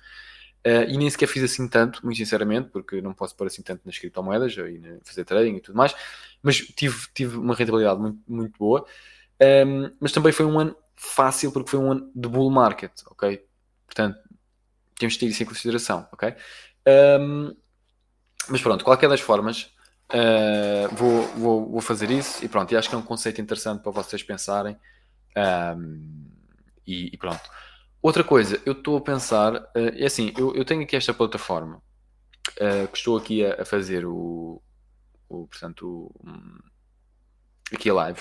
Uh, 0.66 0.86
e 0.88 0.96
nem 0.96 1.10
sequer 1.10 1.26
fiz 1.28 1.44
assim 1.44 1.68
tanto, 1.68 2.06
muito 2.06 2.18
sinceramente, 2.18 2.70
porque 2.70 3.02
não 3.02 3.14
posso 3.14 3.36
pôr 3.36 3.48
assim 3.48 3.64
tanto 3.64 3.82
nas 3.84 3.98
criptomoedas 3.98 4.56
e 4.56 5.00
fazer 5.04 5.26
trading 5.26 5.56
e 5.56 5.62
tudo 5.62 5.76
mais, 5.76 5.96
mas 6.44 6.58
tive, 6.58 7.08
tive 7.16 7.38
uma 7.38 7.56
rentabilidade 7.56 8.00
muito, 8.00 8.20
muito 8.28 8.58
boa. 8.60 8.86
Um, 9.42 9.46
ehm, 9.46 9.92
mas 10.00 10.12
também 10.12 10.32
foi 10.32 10.46
um 10.46 10.60
ano 10.60 10.76
fácil 10.96 11.52
porque 11.52 11.72
foi 11.72 11.80
um 11.80 11.92
ano 11.92 12.12
de 12.14 12.30
bull 12.30 12.52
market, 12.52 12.92
ok? 13.08 13.44
Portanto, 13.88 14.20
temos 15.00 15.16
que 15.16 15.20
ter 15.22 15.26
isso 15.28 15.42
em 15.42 15.48
consideração, 15.48 16.08
ok? 16.12 16.30
Um, 16.30 17.48
ehm, 17.48 17.56
mas 18.50 18.62
pronto, 18.62 18.84
qualquer 18.84 19.10
das 19.10 19.22
formas, 19.22 19.72
uh, 20.14 20.96
vou, 20.96 21.24
vou, 21.38 21.72
vou 21.72 21.82
fazer 21.82 22.12
isso 22.12 22.46
e 22.46 22.48
pronto, 22.48 22.72
e 22.72 22.78
acho 22.78 22.88
que 22.88 22.94
é 22.94 22.98
um 23.00 23.04
conceito 23.04 23.42
interessante 23.42 23.82
para 23.82 23.92
vocês 23.92 24.22
pensarem. 24.22 24.78
Um, 25.36 25.42
ehm, 25.42 26.22
e, 26.86 27.10
e 27.14 27.18
pronto. 27.18 27.42
Outra 28.02 28.24
coisa, 28.24 28.60
eu 28.66 28.74
estou 28.74 28.98
a 28.98 29.02
pensar, 29.02 29.56
uh, 29.56 29.70
é 29.76 30.06
assim, 30.06 30.34
eu, 30.38 30.56
eu, 30.56 30.66
tenho 30.66 30.82
aqui 30.82 30.96
esta 30.96 31.14
plataforma 31.14 31.78
uh, 31.78 32.88
que 32.88 32.98
estou 32.98 33.16
aqui 33.16 33.46
a, 33.46 33.62
a 33.62 33.66
fazer 33.66 34.06
o, 34.06 34.62
o 35.30 35.48
portanto, 35.48 36.12
um, 36.26 36.58
aqui 37.72 37.90
a 37.90 37.94
live. 37.94 38.20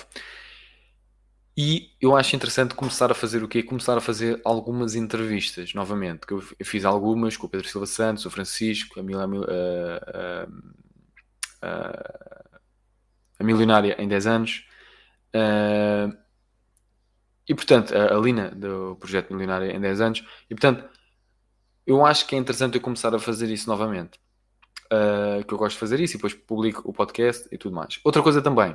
E 1.57 1.91
eu 1.99 2.15
acho 2.15 2.35
interessante 2.35 2.73
começar 2.73 3.11
a 3.11 3.15
fazer 3.15 3.43
o 3.43 3.47
quê? 3.47 3.61
Começar 3.61 3.97
a 3.97 4.01
fazer 4.01 4.39
algumas 4.45 4.95
entrevistas, 4.95 5.73
novamente. 5.73 6.25
Que 6.25 6.33
eu, 6.33 6.41
fiz 6.63 6.85
algumas 6.85 7.35
com 7.35 7.45
o 7.45 7.49
Pedro 7.49 7.67
Silva 7.67 7.85
Santos, 7.85 8.25
o 8.25 8.29
Francisco, 8.29 8.99
a, 8.99 9.03
Mil, 9.03 9.19
a, 9.19 10.47
a, 11.61 12.51
a 13.39 13.43
Milionária 13.43 13.95
em 13.99 14.07
10 14.07 14.27
anos. 14.27 14.65
Uh, 15.35 16.20
e 17.51 17.53
portanto, 17.53 17.93
a, 17.93 18.15
Lina 18.15 18.49
do 18.51 18.95
projeto 18.97 19.33
milionário 19.33 19.69
em 19.69 19.77
10 19.77 19.99
anos, 19.99 20.23
e 20.49 20.55
portanto, 20.55 20.89
eu 21.85 22.05
acho 22.05 22.25
que 22.25 22.33
é 22.33 22.37
interessante 22.37 22.75
eu 22.75 22.81
começar 22.81 23.13
a 23.13 23.19
fazer 23.19 23.49
isso 23.49 23.67
novamente. 23.67 24.17
Uh, 24.85 25.43
que 25.43 25.53
eu 25.53 25.57
gosto 25.57 25.73
de 25.73 25.79
fazer 25.79 25.99
isso 25.99 26.15
e 26.15 26.17
depois 26.17 26.33
publico 26.33 26.81
o 26.85 26.93
podcast 26.93 27.49
e 27.51 27.57
tudo 27.57 27.75
mais. 27.75 27.99
Outra 28.05 28.23
coisa 28.23 28.41
também, 28.41 28.73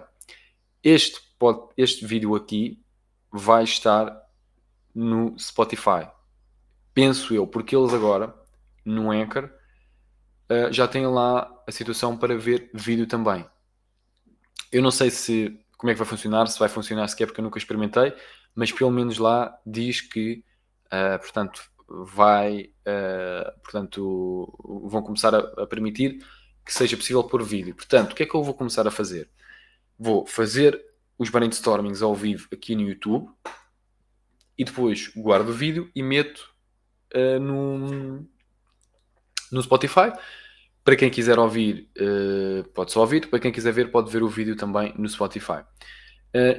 este, 0.84 1.18
pod, 1.38 1.70
este 1.74 2.04
vídeo 2.04 2.34
aqui 2.34 2.78
vai 3.32 3.64
estar 3.64 4.14
no 4.94 5.34
Spotify. 5.38 6.10
Penso 6.92 7.34
eu, 7.34 7.46
porque 7.46 7.74
eles 7.74 7.94
agora, 7.94 8.34
no 8.84 9.10
Anchor, 9.10 9.48
uh, 10.50 10.70
já 10.70 10.86
têm 10.86 11.06
lá 11.06 11.50
a 11.66 11.72
situação 11.72 12.14
para 12.14 12.36
ver 12.36 12.70
vídeo 12.74 13.06
também. 13.06 13.46
Eu 14.70 14.82
não 14.82 14.90
sei 14.90 15.10
se 15.10 15.58
como 15.78 15.90
é 15.90 15.94
que 15.94 15.98
vai 15.98 16.06
funcionar, 16.06 16.46
se 16.48 16.58
vai 16.58 16.68
funcionar 16.68 17.08
sequer 17.08 17.24
porque 17.24 17.40
eu 17.40 17.44
nunca 17.44 17.58
experimentei, 17.58 18.14
mas 18.56 18.72
pelo 18.72 18.90
menos 18.90 19.18
lá 19.18 19.54
diz 19.64 20.00
que, 20.00 20.42
uh, 20.86 21.18
portanto, 21.20 21.60
vai, 21.86 22.70
uh, 22.88 23.60
portanto, 23.60 24.82
vão 24.88 25.02
começar 25.02 25.34
a, 25.34 25.38
a, 25.62 25.66
permitir 25.66 26.24
que 26.64 26.72
seja 26.72 26.96
possível 26.96 27.22
pôr 27.22 27.44
vídeo. 27.44 27.74
Portanto, 27.74 28.12
o 28.12 28.14
que 28.14 28.22
é 28.22 28.26
que 28.26 28.34
eu 28.34 28.42
vou 28.42 28.54
começar 28.54 28.88
a 28.88 28.90
fazer? 28.90 29.28
Vou 29.98 30.26
fazer 30.26 30.82
os 31.18 31.28
brainstormings 31.28 32.00
ao 32.00 32.14
vivo 32.14 32.48
aqui 32.50 32.74
no 32.74 32.80
YouTube 32.80 33.28
e 34.58 34.64
depois 34.64 35.12
guardo 35.14 35.50
o 35.50 35.52
vídeo 35.52 35.90
e 35.94 36.02
meto 36.02 36.50
uh, 37.14 37.38
no, 37.38 38.26
no 39.52 39.62
Spotify. 39.62 40.12
Para 40.82 40.96
quem 40.96 41.10
quiser 41.10 41.36
ouvir, 41.36 41.90
pode 42.72 42.92
só 42.92 43.00
ouvir. 43.00 43.28
Para 43.28 43.40
quem 43.40 43.50
quiser 43.50 43.72
ver, 43.72 43.90
pode 43.90 44.08
ver 44.08 44.22
o 44.22 44.28
vídeo 44.28 44.54
também 44.54 44.94
no 44.96 45.08
Spotify. 45.08 45.64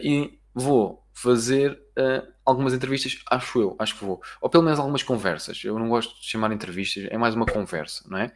E 0.02 0.38
vou 0.62 1.04
fazer 1.14 1.72
uh, 1.98 2.32
algumas 2.46 2.74
entrevistas, 2.74 3.20
acho 3.30 3.60
eu, 3.60 3.76
acho 3.80 3.98
que 3.98 4.06
vou. 4.06 4.22
Ou 4.42 4.50
pelo 4.50 4.64
menos 4.64 4.80
algumas 4.80 5.04
conversas. 5.04 5.64
Eu 5.64 5.78
não 5.80 5.90
gosto 5.90 6.20
de 6.20 6.28
chamar 6.28 6.52
entrevistas, 6.52 7.08
é 7.10 7.18
mais 7.18 7.36
uma 7.36 7.46
conversa, 7.46 8.08
não 8.10 8.18
é? 8.18 8.28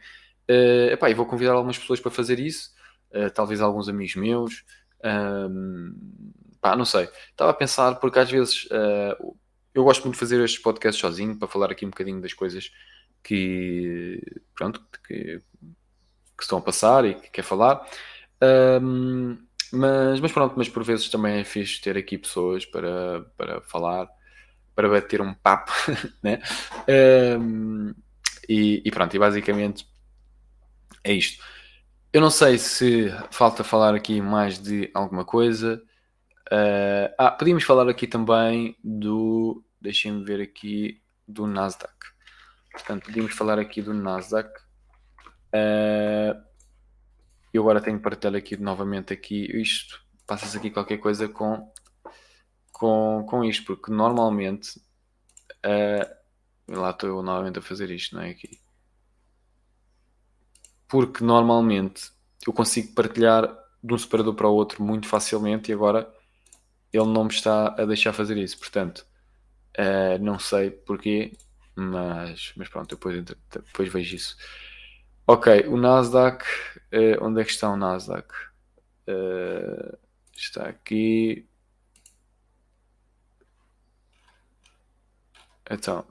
Uh, 0.50 0.92
epá, 0.92 1.10
e 1.10 1.14
vou 1.14 1.26
convidar 1.26 1.52
algumas 1.52 1.78
pessoas 1.78 2.00
para 2.00 2.10
fazer 2.10 2.40
isso, 2.40 2.70
uh, 3.14 3.30
talvez 3.30 3.60
alguns 3.60 3.88
amigos 3.88 4.16
meus. 4.16 4.64
Um, 5.04 5.94
pá, 6.60 6.76
não 6.76 6.84
sei. 6.84 7.08
Estava 7.30 7.50
a 7.50 7.54
pensar, 7.54 7.96
porque 7.96 8.18
às 8.18 8.30
vezes 8.30 8.64
uh, 8.66 9.36
eu 9.74 9.84
gosto 9.84 10.02
muito 10.02 10.14
de 10.14 10.20
fazer 10.20 10.42
estes 10.44 10.60
podcasts 10.60 11.00
sozinho 11.00 11.36
para 11.38 11.48
falar 11.48 11.70
aqui 11.70 11.86
um 11.86 11.90
bocadinho 11.90 12.20
das 12.20 12.32
coisas 12.32 12.70
que, 13.22 14.20
pronto, 14.54 14.84
que, 15.06 15.38
que 16.36 16.42
estão 16.42 16.58
a 16.58 16.62
passar 16.62 17.04
e 17.04 17.14
que 17.14 17.30
quer 17.30 17.42
falar. 17.42 17.86
Um, 18.82 19.38
mas, 19.72 20.20
mas 20.20 20.32
pronto, 20.32 20.54
mas 20.56 20.68
por 20.68 20.82
vezes 20.82 21.08
também 21.08 21.40
é 21.40 21.44
fixe 21.44 21.80
ter 21.80 21.96
aqui 21.96 22.16
pessoas 22.18 22.64
para, 22.64 23.22
para 23.36 23.60
falar, 23.62 24.08
para 24.74 24.88
bater 24.88 25.20
um 25.20 25.34
papo, 25.34 25.72
né? 26.22 26.40
Um, 27.38 27.94
e, 28.48 28.82
e, 28.84 28.90
pronto, 28.90 29.14
e 29.14 29.18
basicamente 29.18 29.86
é 31.04 31.12
isto. 31.12 31.42
Eu 32.12 32.20
não 32.20 32.30
sei 32.30 32.58
se 32.58 33.08
falta 33.30 33.64
falar 33.64 33.94
aqui 33.94 34.20
mais 34.20 34.58
de 34.58 34.90
alguma 34.94 35.24
coisa. 35.24 35.82
Uh, 36.52 37.08
ah, 37.18 37.30
podíamos 37.30 37.64
falar 37.64 37.88
aqui 37.88 38.06
também 38.06 38.76
do. 38.84 39.64
Deixem-me 39.80 40.22
ver 40.22 40.40
aqui 40.40 41.00
do 41.26 41.46
Nasdaq. 41.46 41.94
Portanto, 42.70 43.06
podíamos 43.06 43.32
falar 43.34 43.58
aqui 43.58 43.80
do 43.80 43.94
Nasdaq. 43.94 44.50
Uh, 45.54 46.38
eu 47.52 47.62
agora 47.62 47.80
tenho 47.80 47.98
que 47.98 48.02
partilhar 48.04 48.34
aqui 48.34 48.56
novamente 48.56 49.12
aqui 49.12 49.44
isto. 49.60 50.00
Passas 50.26 50.56
aqui 50.56 50.70
qualquer 50.70 50.98
coisa 50.98 51.28
com, 51.28 51.70
com, 52.72 53.26
com 53.28 53.44
isto, 53.44 53.64
porque 53.66 53.92
normalmente 53.92 54.78
uh, 55.66 56.22
lá 56.68 56.90
estou 56.90 57.08
eu 57.08 57.22
novamente 57.22 57.58
a 57.58 57.62
fazer 57.62 57.90
isto, 57.90 58.16
não 58.16 58.22
é 58.22 58.30
aqui. 58.30 58.58
Porque 60.88 61.24
normalmente 61.24 62.10
eu 62.46 62.52
consigo 62.52 62.94
partilhar 62.94 63.46
de 63.82 63.94
um 63.94 63.98
separador 63.98 64.34
para 64.34 64.48
o 64.48 64.54
outro 64.54 64.82
muito 64.82 65.08
facilmente 65.08 65.70
e 65.70 65.74
agora 65.74 66.10
ele 66.92 67.06
não 67.06 67.24
me 67.24 67.30
está 67.30 67.68
a 67.68 67.84
deixar 67.84 68.12
fazer 68.12 68.36
isso. 68.36 68.58
Portanto, 68.58 69.06
uh, 69.78 70.22
não 70.22 70.38
sei 70.38 70.70
porquê, 70.70 71.36
mas, 71.74 72.52
mas 72.56 72.68
pronto, 72.68 72.94
depois, 72.94 73.22
depois 73.24 73.92
vejo 73.92 74.16
isso. 74.16 74.36
Ok, 75.26 75.66
o 75.68 75.76
Nasdaq, 75.76 76.44
uh, 76.92 77.24
onde 77.24 77.40
é 77.40 77.44
que 77.44 77.50
está 77.50 77.70
o 77.70 77.76
Nasdaq? 77.76 78.28
Uh, 79.08 79.96
está 80.34 80.68
aqui. 80.68 81.48
Então, 85.70 86.04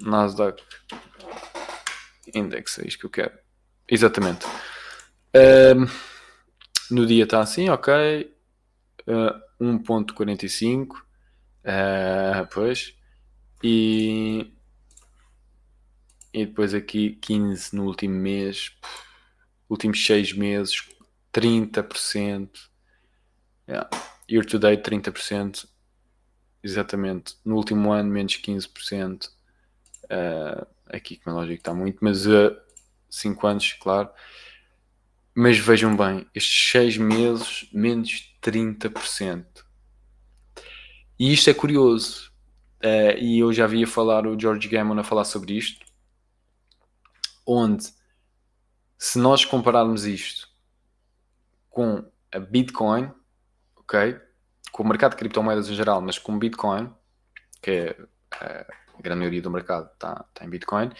Nasdaq 0.00 0.62
Index, 2.34 2.78
é 2.78 2.86
isto 2.86 3.00
que 3.00 3.06
eu 3.06 3.10
quero. 3.10 3.38
Exatamente. 3.88 4.46
Um, 5.34 5.86
no 6.94 7.06
dia 7.06 7.24
está 7.24 7.40
assim, 7.40 7.68
ok. 7.68 8.34
Uh, 9.06 9.64
1.45. 9.64 10.92
Uh, 10.92 12.46
pois. 12.52 12.94
E, 13.62 14.52
e 16.32 16.46
depois 16.46 16.74
aqui 16.74 17.18
15 17.20 17.74
no 17.74 17.84
último 17.84 18.14
mês. 18.14 18.72
Últimos 19.68 20.04
6 20.04 20.32
meses, 20.34 20.88
30%. 21.32 22.48
Yeah. 23.68 23.88
Year 24.30 24.44
to 24.44 24.58
date, 24.58 24.82
30%. 24.82 25.66
Exatamente. 26.62 27.36
No 27.44 27.56
último 27.56 27.92
ano, 27.92 28.10
menos 28.10 28.34
15%. 28.34 29.28
Uh, 30.04 30.66
aqui, 30.86 31.16
como 31.16 31.36
é 31.36 31.40
lógico, 31.40 31.60
está 31.60 31.74
muito, 31.74 31.98
mas 32.00 32.26
uh, 32.26 32.56
5 33.10 33.46
anos, 33.46 33.72
claro. 33.74 34.08
Mas 35.34 35.58
vejam 35.58 35.96
bem, 35.96 36.26
estes 36.34 36.70
6 36.72 36.96
meses, 36.98 37.68
menos 37.72 38.34
30%. 38.42 39.44
E 41.18 41.32
isto 41.32 41.50
é 41.50 41.54
curioso. 41.54 42.32
Uh, 42.82 43.18
e 43.18 43.38
eu 43.38 43.52
já 43.52 43.64
havia 43.64 43.86
falar 43.86 44.26
o 44.26 44.38
George 44.38 44.68
Gammon 44.68 44.98
a 44.98 45.04
falar 45.04 45.24
sobre 45.24 45.54
isto. 45.54 45.87
Onde, 47.50 47.88
se 48.98 49.18
nós 49.18 49.42
compararmos 49.42 50.04
isto 50.04 50.46
com 51.70 52.04
a 52.30 52.38
Bitcoin, 52.38 53.10
ok? 53.74 54.20
Com 54.70 54.82
o 54.82 54.86
mercado 54.86 55.12
de 55.12 55.16
criptomoedas 55.16 55.70
em 55.70 55.74
geral, 55.74 56.02
mas 56.02 56.18
com 56.18 56.38
Bitcoin, 56.38 56.92
que 57.62 57.70
é 57.70 57.96
uh, 58.00 58.72
a 58.98 59.00
grande 59.00 59.20
maioria 59.20 59.40
do 59.40 59.50
mercado 59.50 59.90
está, 59.94 60.26
está 60.28 60.44
em 60.44 60.50
Bitcoin, 60.50 60.90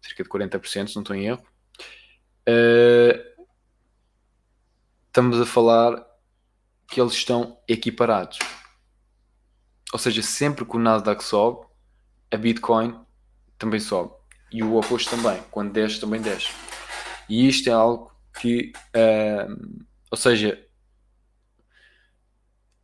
cerca 0.00 0.22
de 0.22 0.28
40%, 0.28 0.86
se 0.86 0.94
não 0.94 1.02
estou 1.02 1.16
em 1.16 1.26
erro. 1.26 1.44
Uh, 2.48 3.44
estamos 5.08 5.40
a 5.40 5.46
falar 5.46 6.06
que 6.88 7.00
eles 7.00 7.14
estão 7.14 7.60
equiparados. 7.66 8.38
Ou 9.92 9.98
seja, 9.98 10.22
sempre 10.22 10.64
que 10.64 10.76
o 10.76 10.78
Nasdaq 10.78 11.24
sobe, 11.24 11.66
a 12.30 12.36
Bitcoin 12.36 12.96
também 13.58 13.80
sobe. 13.80 14.14
E 14.56 14.62
o 14.62 14.74
oposto 14.74 15.10
também. 15.10 15.38
Quando 15.50 15.70
desce, 15.70 16.00
também 16.00 16.18
desce. 16.18 16.48
E 17.28 17.46
isto 17.46 17.68
é 17.68 17.72
algo 17.74 18.10
que, 18.40 18.72
uh, 18.96 19.84
ou 20.10 20.16
seja, 20.16 20.58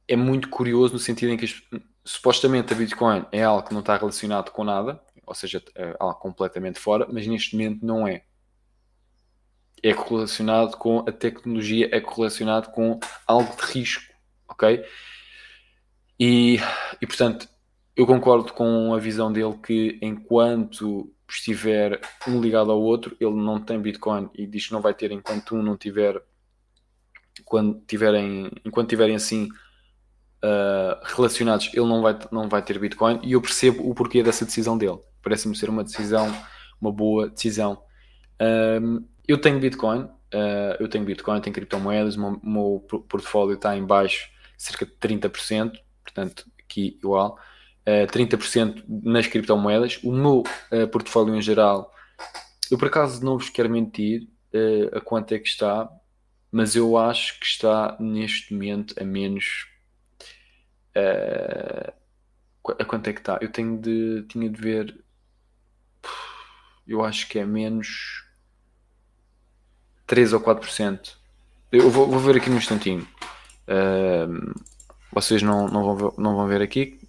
é 0.07 0.15
muito 0.15 0.51
curioso 0.51 0.93
no 0.93 0.99
sentido 0.99 1.33
em 1.33 1.39
que 1.39 1.47
supostamente 2.05 2.75
a 2.75 2.77
Bitcoin 2.77 3.25
é 3.33 3.43
algo 3.43 3.67
que 3.67 3.73
não 3.73 3.81
está 3.81 3.97
relacionado 3.97 4.51
com 4.51 4.65
nada, 4.65 5.03
ou 5.27 5.35
seja, 5.35 5.63
é 5.75 5.97
algo 5.99 6.19
completamente 6.19 6.79
fora, 6.79 7.07
mas 7.11 7.27
neste 7.27 7.57
momento 7.57 7.87
não 7.87 8.07
é 8.07 8.25
é 9.83 9.95
correlacionado 9.95 10.77
com 10.77 11.01
a 11.09 11.11
tecnologia, 11.11 11.89
é 11.91 12.01
correlacionado 12.03 12.71
com 12.71 13.01
algo 13.27 13.57
de 13.57 13.73
risco, 13.73 14.13
ok? 14.47 14.85
E, 16.21 16.59
e 17.01 17.07
portanto, 17.07 17.49
eu 17.97 18.07
concordo 18.07 18.53
com 18.53 18.95
a 18.95 18.99
visão 18.99 19.33
dele 19.33 19.59
que 19.65 19.99
enquanto 20.01 21.13
estiver 21.29 22.01
um 22.27 22.41
ligado 22.41 22.71
ao 22.71 22.81
outro, 22.81 23.17
ele 23.21 23.35
não 23.35 23.61
tem 23.61 23.81
Bitcoin 23.81 24.29
e 24.35 24.47
diz 24.47 24.67
que 24.67 24.73
não 24.73 24.81
vai 24.81 24.95
ter 24.95 25.11
enquanto 25.13 25.55
um 25.55 25.63
não 25.63 25.77
tiver, 25.77 26.23
quando 27.45 27.81
tiverem, 27.87 28.51
enquanto 28.65 28.89
tiverem 28.91 29.17
assim 29.17 29.49
uh, 30.43 31.01
relacionados, 31.05 31.71
ele 31.73 31.87
não 31.87 32.03
vai, 32.03 32.19
não 32.31 32.49
vai 32.49 32.63
ter 32.63 32.79
Bitcoin 32.79 33.21
e 33.23 33.33
eu 33.33 33.41
percebo 33.41 33.89
o 33.89 33.95
porquê 33.95 34.23
dessa 34.23 34.45
decisão 34.45 34.77
dele. 34.77 34.99
Parece-me 35.23 35.57
ser 35.57 35.71
uma 35.71 35.85
decisão, 35.85 36.35
uma 36.81 36.93
boa 36.93 37.29
decisão. 37.29 37.83
Eu 39.27 39.41
tenho 39.41 39.61
Bitcoin, 39.61 40.01
uh, 40.01 40.77
eu 40.81 40.89
tenho 40.89 41.05
Bitcoin, 41.05 41.41
tenho 41.41 41.55
criptomoedas, 41.55 42.17
o 42.17 42.21
meu, 42.21 42.41
meu 42.43 42.81
portfólio 43.09 43.55
está 43.55 43.77
em 43.77 43.85
baixo, 43.85 44.29
cerca 44.59 44.85
de 44.85 44.93
30%, 44.93 45.79
portanto, 46.05 46.45
aqui 46.59 46.99
igual. 46.99 47.39
Uh, 47.85 48.07
30% 48.07 48.85
nas 48.89 49.27
criptomoedas. 49.27 49.99
O 50.05 50.13
meu 50.13 50.45
uh, 50.71 50.87
portfólio 50.87 51.35
em 51.35 51.43
geral, 51.43 51.93
eu 52.71 52.79
por 52.79 52.87
acaso 52.87 53.25
não 53.25 53.37
vos 53.37 53.51
quero 53.51 53.69
mentir 53.69 54.29
uh, 54.55 54.99
a 54.99 55.01
quanto 55.01 55.33
é 55.35 55.39
que 55.39 55.49
está, 55.49 55.91
mas 56.51 56.77
eu 56.77 56.97
acho 56.97 57.41
que 57.41 57.47
está 57.47 57.97
neste 57.99 58.53
momento 58.53 58.95
a 59.01 59.05
menos. 59.05 59.67
Uh, 60.97 61.93
a 62.79 62.85
quanto 62.85 63.11
é 63.11 63.13
que 63.13 63.19
está? 63.19 63.39
Eu 63.41 63.51
tenho 63.51 63.77
de, 63.77 64.23
tinha 64.29 64.49
de 64.49 64.61
ver. 64.61 65.05
Eu 66.87 67.05
acho 67.05 67.29
que 67.29 67.41
é 67.41 67.45
menos 67.45 68.25
3 70.07 70.33
ou 70.35 70.41
4%. 70.41 71.17
Eu 71.73 71.91
vou, 71.91 72.09
vou 72.09 72.21
ver 72.21 72.37
aqui 72.37 72.49
no 72.49 72.59
instantinho. 72.59 73.07
Vocês 75.11 75.43
não, 75.43 75.67
não, 75.67 75.97
vão 75.97 76.15
não 76.17 76.37
vão 76.37 76.47
ver 76.47 76.63
aqui 76.63 77.02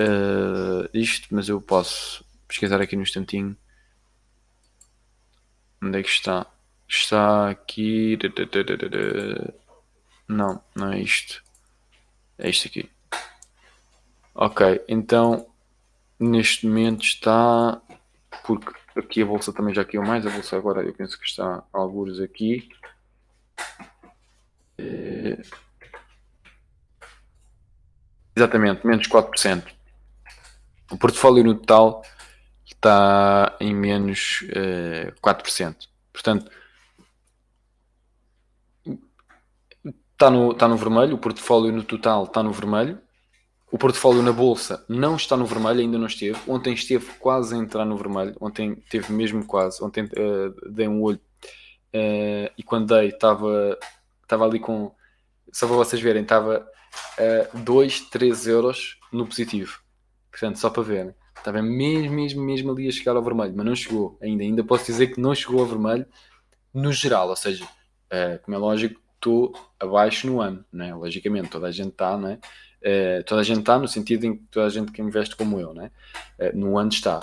uh, 0.00 0.88
isto, 0.92 1.28
mas 1.30 1.48
eu 1.48 1.60
posso 1.60 2.24
pesquisar 2.46 2.80
aqui 2.80 2.96
no 2.96 3.02
instantinho. 3.02 3.56
Onde 5.82 5.98
é 5.98 6.02
que 6.02 6.08
está? 6.08 6.46
Está 6.88 7.50
aqui. 7.50 8.18
Não, 10.28 10.62
não 10.74 10.92
é 10.92 11.00
isto. 11.00 11.42
É 12.38 12.48
isto 12.48 12.68
aqui. 12.68 12.90
Ok, 14.34 14.82
então 14.88 15.46
neste 16.18 16.66
momento 16.66 17.02
está. 17.04 17.80
Porque 18.44 18.72
Aqui 18.96 19.22
a 19.22 19.26
bolsa 19.26 19.52
também 19.52 19.74
já 19.74 19.84
caiu 19.84 20.02
mais. 20.02 20.24
A 20.24 20.30
bolsa 20.30 20.56
agora 20.56 20.82
eu 20.82 20.94
penso 20.94 21.18
que 21.18 21.26
está 21.26 21.64
alguns 21.72 22.20
aqui. 22.20 22.68
É... 24.78 25.42
Exatamente, 28.36 28.86
menos 28.86 29.08
4%. 29.08 29.73
O 30.90 30.98
portfólio 30.98 31.44
no 31.44 31.54
total 31.54 32.02
está 32.64 33.56
em 33.60 33.74
menos 33.74 34.44
é, 34.50 35.12
4%. 35.22 35.76
Portanto, 36.12 36.50
está 40.12 40.30
no, 40.30 40.52
está 40.52 40.68
no 40.68 40.76
vermelho. 40.76 41.16
O 41.16 41.18
portfólio 41.18 41.72
no 41.72 41.82
total 41.82 42.24
está 42.24 42.42
no 42.42 42.52
vermelho. 42.52 42.98
O 43.70 43.78
portfólio 43.78 44.22
na 44.22 44.32
bolsa 44.32 44.84
não 44.88 45.16
está 45.16 45.36
no 45.36 45.46
vermelho, 45.46 45.80
ainda 45.80 45.98
não 45.98 46.06
esteve. 46.06 46.38
Ontem 46.46 46.74
esteve 46.74 47.06
quase 47.18 47.54
a 47.54 47.58
entrar 47.58 47.84
no 47.84 47.96
vermelho. 47.96 48.36
Ontem 48.40 48.76
teve 48.88 49.12
mesmo 49.12 49.44
quase. 49.44 49.82
Ontem 49.82 50.04
uh, 50.04 50.70
dei 50.70 50.86
um 50.86 51.02
olho 51.02 51.20
uh, 51.92 52.52
e 52.56 52.62
quando 52.64 52.94
dei 52.94 53.08
estava, 53.08 53.76
estava 54.22 54.44
ali 54.44 54.60
com. 54.60 54.94
Só 55.52 55.66
para 55.66 55.76
vocês 55.76 56.00
verem, 56.00 56.22
estava 56.22 56.64
uh, 57.54 57.58
2, 57.58 58.00
3 58.10 58.46
euros 58.46 58.98
no 59.12 59.26
positivo. 59.26 59.83
Portanto, 60.34 60.58
só 60.58 60.68
para 60.68 60.82
verem. 60.82 61.14
Estava 61.36 61.62
mesmo, 61.62 62.12
mesmo, 62.12 62.42
mesmo 62.42 62.72
ali 62.72 62.88
a 62.88 62.90
chegar 62.90 63.14
ao 63.14 63.22
vermelho, 63.22 63.54
mas 63.54 63.64
não 63.64 63.76
chegou 63.76 64.18
ainda. 64.20 64.42
Ainda 64.42 64.64
posso 64.64 64.86
dizer 64.86 65.08
que 65.08 65.20
não 65.20 65.32
chegou 65.32 65.60
ao 65.60 65.66
vermelho 65.66 66.04
no 66.72 66.92
geral, 66.92 67.28
ou 67.28 67.36
seja, 67.36 67.64
uh, 67.64 68.42
como 68.42 68.56
é 68.56 68.58
lógico, 68.58 69.00
estou 69.14 69.54
abaixo 69.78 70.26
no 70.26 70.40
ano, 70.40 70.64
né? 70.72 70.92
logicamente, 70.92 71.50
toda 71.50 71.68
a 71.68 71.70
gente 71.70 71.90
está, 71.90 72.18
né? 72.18 72.40
Uh, 72.80 73.22
toda 73.24 73.42
a 73.42 73.44
gente 73.44 73.60
está 73.60 73.78
no 73.78 73.86
sentido 73.86 74.26
em 74.26 74.36
que 74.36 74.42
toda 74.50 74.66
a 74.66 74.70
gente 74.70 74.90
que 74.90 75.00
investe 75.00 75.36
como 75.36 75.60
eu, 75.60 75.72
né? 75.72 75.92
Uh, 76.36 76.58
no 76.58 76.76
ano 76.76 76.90
está. 76.90 77.20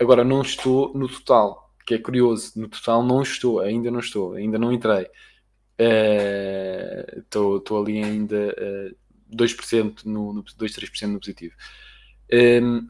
Agora 0.00 0.24
não 0.24 0.42
estou 0.42 0.92
no 0.92 1.08
total, 1.08 1.72
que 1.86 1.94
é 1.94 1.98
curioso. 1.98 2.52
No 2.56 2.66
total 2.66 3.04
não 3.04 3.22
estou, 3.22 3.60
ainda 3.60 3.92
não 3.92 4.00
estou, 4.00 4.32
ainda 4.34 4.58
não 4.58 4.72
entrei. 4.72 5.06
Estou 7.16 7.80
ali 7.80 8.02
ainda 8.02 8.54
uh, 8.58 9.36
2%, 9.36 10.04
no, 10.04 10.32
no, 10.32 10.42
2, 10.42 10.72
3% 10.72 11.06
no 11.06 11.20
positivo. 11.20 11.54
Um, 12.32 12.88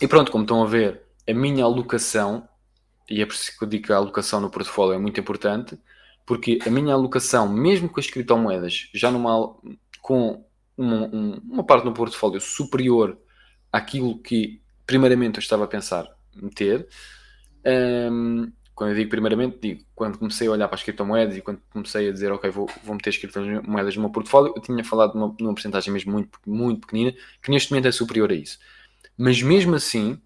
e 0.00 0.06
pronto, 0.06 0.30
como 0.30 0.44
estão 0.44 0.62
a 0.62 0.66
ver, 0.66 1.02
a 1.28 1.32
minha 1.32 1.64
alocação 1.64 2.48
e 3.08 3.22
é 3.22 3.26
por 3.26 3.34
isso 3.34 3.56
que 3.56 3.64
eu 3.64 3.68
digo 3.68 3.86
que 3.86 3.92
a 3.92 3.96
alocação 3.96 4.40
no 4.40 4.50
portfólio 4.50 4.94
é 4.94 4.98
muito 4.98 5.18
importante, 5.18 5.78
porque 6.26 6.58
a 6.66 6.70
minha 6.70 6.92
alocação, 6.92 7.48
mesmo 7.48 7.88
com 7.88 7.98
as 7.98 8.10
criptomoedas, 8.10 8.90
já 8.92 9.10
numa, 9.10 9.56
com 10.02 10.44
uma, 10.76 11.06
uma 11.06 11.64
parte 11.64 11.84
no 11.84 11.94
portfólio 11.94 12.40
superior 12.40 13.18
àquilo 13.72 14.18
que 14.18 14.60
primeiramente 14.86 15.36
eu 15.36 15.40
estava 15.40 15.64
a 15.64 15.68
pensar 15.68 16.06
meter, 16.34 16.86
um, 18.12 18.52
quando 18.78 18.90
eu 18.90 18.96
digo 18.96 19.10
primeiramente, 19.10 19.58
digo 19.60 19.84
quando 19.92 20.18
comecei 20.18 20.46
a 20.46 20.52
olhar 20.52 20.68
para 20.68 20.76
as 20.76 20.84
criptomoedas 20.84 21.36
e 21.36 21.42
quando 21.42 21.60
comecei 21.68 22.08
a 22.08 22.12
dizer, 22.12 22.30
ok, 22.30 22.48
vou, 22.48 22.70
vou 22.84 22.94
meter 22.94 23.10
as 23.10 23.16
criptomoedas 23.16 23.96
no 23.96 24.02
meu 24.02 24.10
portfólio, 24.10 24.54
eu 24.54 24.62
tinha 24.62 24.84
falado 24.84 25.12
de 25.12 25.18
uma, 25.18 25.34
de 25.34 25.42
uma 25.42 25.52
porcentagem 25.52 25.92
mesmo 25.92 26.12
muito, 26.12 26.38
muito 26.46 26.82
pequenina, 26.82 27.12
que 27.42 27.50
neste 27.50 27.72
momento 27.72 27.88
é 27.88 27.92
superior 27.92 28.30
a 28.30 28.34
isso. 28.34 28.56
Mas 29.16 29.42
mesmo 29.42 29.74
assim, 29.74 30.16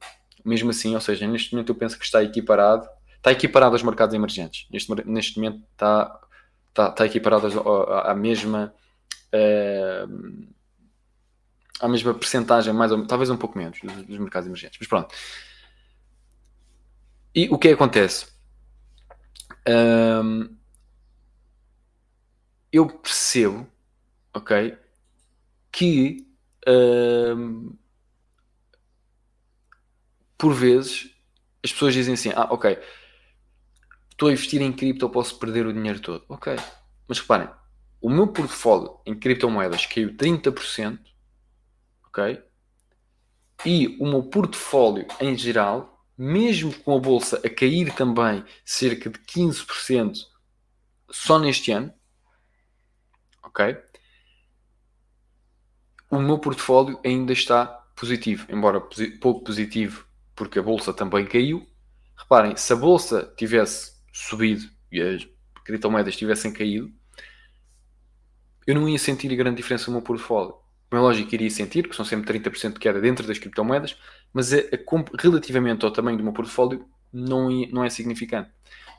mesmo 0.44 0.68
assim, 0.68 0.94
ou 0.94 1.00
seja, 1.00 1.26
neste 1.26 1.54
momento 1.54 1.70
eu 1.70 1.74
penso 1.74 1.98
que 1.98 2.04
está 2.04 2.22
equiparado, 2.22 2.86
está 3.16 3.32
equiparado 3.32 3.74
aos 3.74 3.82
mercados 3.82 4.14
emergentes. 4.14 4.66
Neste, 4.70 4.92
neste 5.06 5.40
momento 5.40 5.62
está, 5.72 6.20
está, 6.68 6.88
está 6.90 7.06
equiparado 7.06 7.46
à 8.04 8.14
mesma 8.14 8.74
uh, 9.32 10.46
à 11.80 11.88
mesma 11.88 12.12
percentagem, 12.12 12.74
mais 12.74 12.92
ou, 12.92 13.06
talvez 13.06 13.30
um 13.30 13.36
pouco 13.38 13.56
menos, 13.56 13.80
dos, 13.80 13.92
dos 14.04 14.18
mercados 14.18 14.46
emergentes. 14.46 14.76
Mas 14.78 14.88
pronto. 14.88 15.14
E 17.34 17.48
o 17.48 17.56
que 17.56 17.68
é 17.68 17.70
que 17.70 17.74
acontece? 17.74 18.31
Um, 19.68 20.56
eu 22.72 22.86
percebo, 22.88 23.66
ok, 24.34 24.76
que 25.70 26.26
um, 26.68 27.76
por 30.38 30.54
vezes 30.54 31.10
as 31.64 31.72
pessoas 31.72 31.94
dizem 31.94 32.14
assim: 32.14 32.30
Ah, 32.34 32.48
ok, 32.50 32.78
estou 34.10 34.28
a 34.28 34.32
investir 34.32 34.60
em 34.62 34.72
cripto, 34.72 35.08
posso 35.08 35.38
perder 35.38 35.66
o 35.66 35.72
dinheiro 35.72 36.00
todo. 36.00 36.24
Ok, 36.28 36.54
mas 37.08 37.20
reparem, 37.20 37.48
o 38.00 38.10
meu 38.10 38.28
portfólio 38.28 38.98
em 39.06 39.14
criptomoedas 39.14 39.86
caiu 39.86 40.16
30%, 40.16 41.00
ok? 42.06 42.42
E 43.64 43.96
o 44.00 44.06
meu 44.06 44.24
portfólio 44.24 45.06
em 45.20 45.36
geral, 45.36 45.91
mesmo 46.22 46.72
com 46.72 46.96
a 46.96 47.00
bolsa 47.00 47.40
a 47.44 47.50
cair 47.50 47.92
também 47.96 48.44
cerca 48.64 49.10
de 49.10 49.18
15% 49.18 50.18
só 51.10 51.36
neste 51.36 51.72
ano, 51.72 51.92
ok? 53.42 53.76
O 56.08 56.20
meu 56.20 56.38
portfólio 56.38 57.00
ainda 57.04 57.32
está 57.32 57.66
positivo, 57.96 58.46
embora 58.48 58.80
pouco 59.20 59.42
positivo 59.42 60.06
porque 60.36 60.60
a 60.60 60.62
bolsa 60.62 60.92
também 60.92 61.26
caiu. 61.26 61.66
Reparem, 62.16 62.56
se 62.56 62.72
a 62.72 62.76
bolsa 62.76 63.34
tivesse 63.36 64.00
subido 64.12 64.70
e 64.92 65.02
as 65.02 65.26
criptomoedas 65.64 66.16
tivessem 66.16 66.52
caído, 66.52 66.88
eu 68.64 68.76
não 68.76 68.88
ia 68.88 68.98
sentir 68.98 69.34
grande 69.34 69.56
diferença 69.56 69.86
no 69.86 69.96
meu 69.96 70.02
portfólio. 70.02 70.54
Como 70.88 71.02
é 71.02 71.04
lógico, 71.04 71.34
iria 71.34 71.50
sentir, 71.50 71.82
porque 71.82 71.96
são 71.96 72.04
sempre 72.04 72.38
30% 72.38 72.74
de 72.74 72.78
queda 72.78 73.00
dentro 73.00 73.26
das 73.26 73.38
criptomoedas, 73.38 73.96
mas 74.32 74.52
a, 74.52 74.58
relativamente 75.18 75.84
ao 75.84 75.90
tamanho 75.90 76.16
do 76.16 76.24
meu 76.24 76.32
portfólio 76.32 76.86
não, 77.12 77.50
não 77.70 77.84
é 77.84 77.90
significante. 77.90 78.50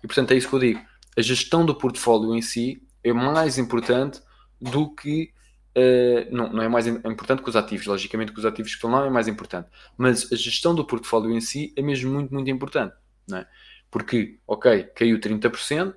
E 0.03 0.07
portanto 0.07 0.31
é 0.31 0.35
isso 0.35 0.47
que 0.47 0.55
eu 0.55 0.59
digo. 0.59 0.81
A 1.17 1.21
gestão 1.21 1.65
do 1.65 1.75
portfólio 1.75 2.35
em 2.35 2.41
si 2.41 2.81
é 3.03 3.11
mais 3.13 3.57
importante 3.57 4.21
do 4.59 4.93
que. 4.93 5.31
Uh, 5.75 6.29
não, 6.31 6.53
não 6.53 6.61
é 6.61 6.69
mais 6.69 6.85
importante 6.85 7.41
que 7.41 7.49
os 7.49 7.55
ativos, 7.55 7.87
logicamente 7.87 8.31
que 8.31 8.37
os 8.37 8.45
ativos 8.45 8.71
que 8.71 8.77
estão 8.77 8.91
lá 8.91 9.07
é 9.07 9.09
mais 9.09 9.27
importante, 9.27 9.67
mas 9.97 10.31
a 10.31 10.35
gestão 10.35 10.75
do 10.75 10.85
portfólio 10.85 11.31
em 11.31 11.41
si 11.41 11.73
é 11.75 11.81
mesmo 11.81 12.13
muito, 12.13 12.31
muito 12.31 12.47
importante, 12.51 12.95
não 13.27 13.39
é? 13.39 13.47
Porque, 13.89 14.39
ok, 14.45 14.83
caiu 14.95 15.19
30%, 15.19 15.95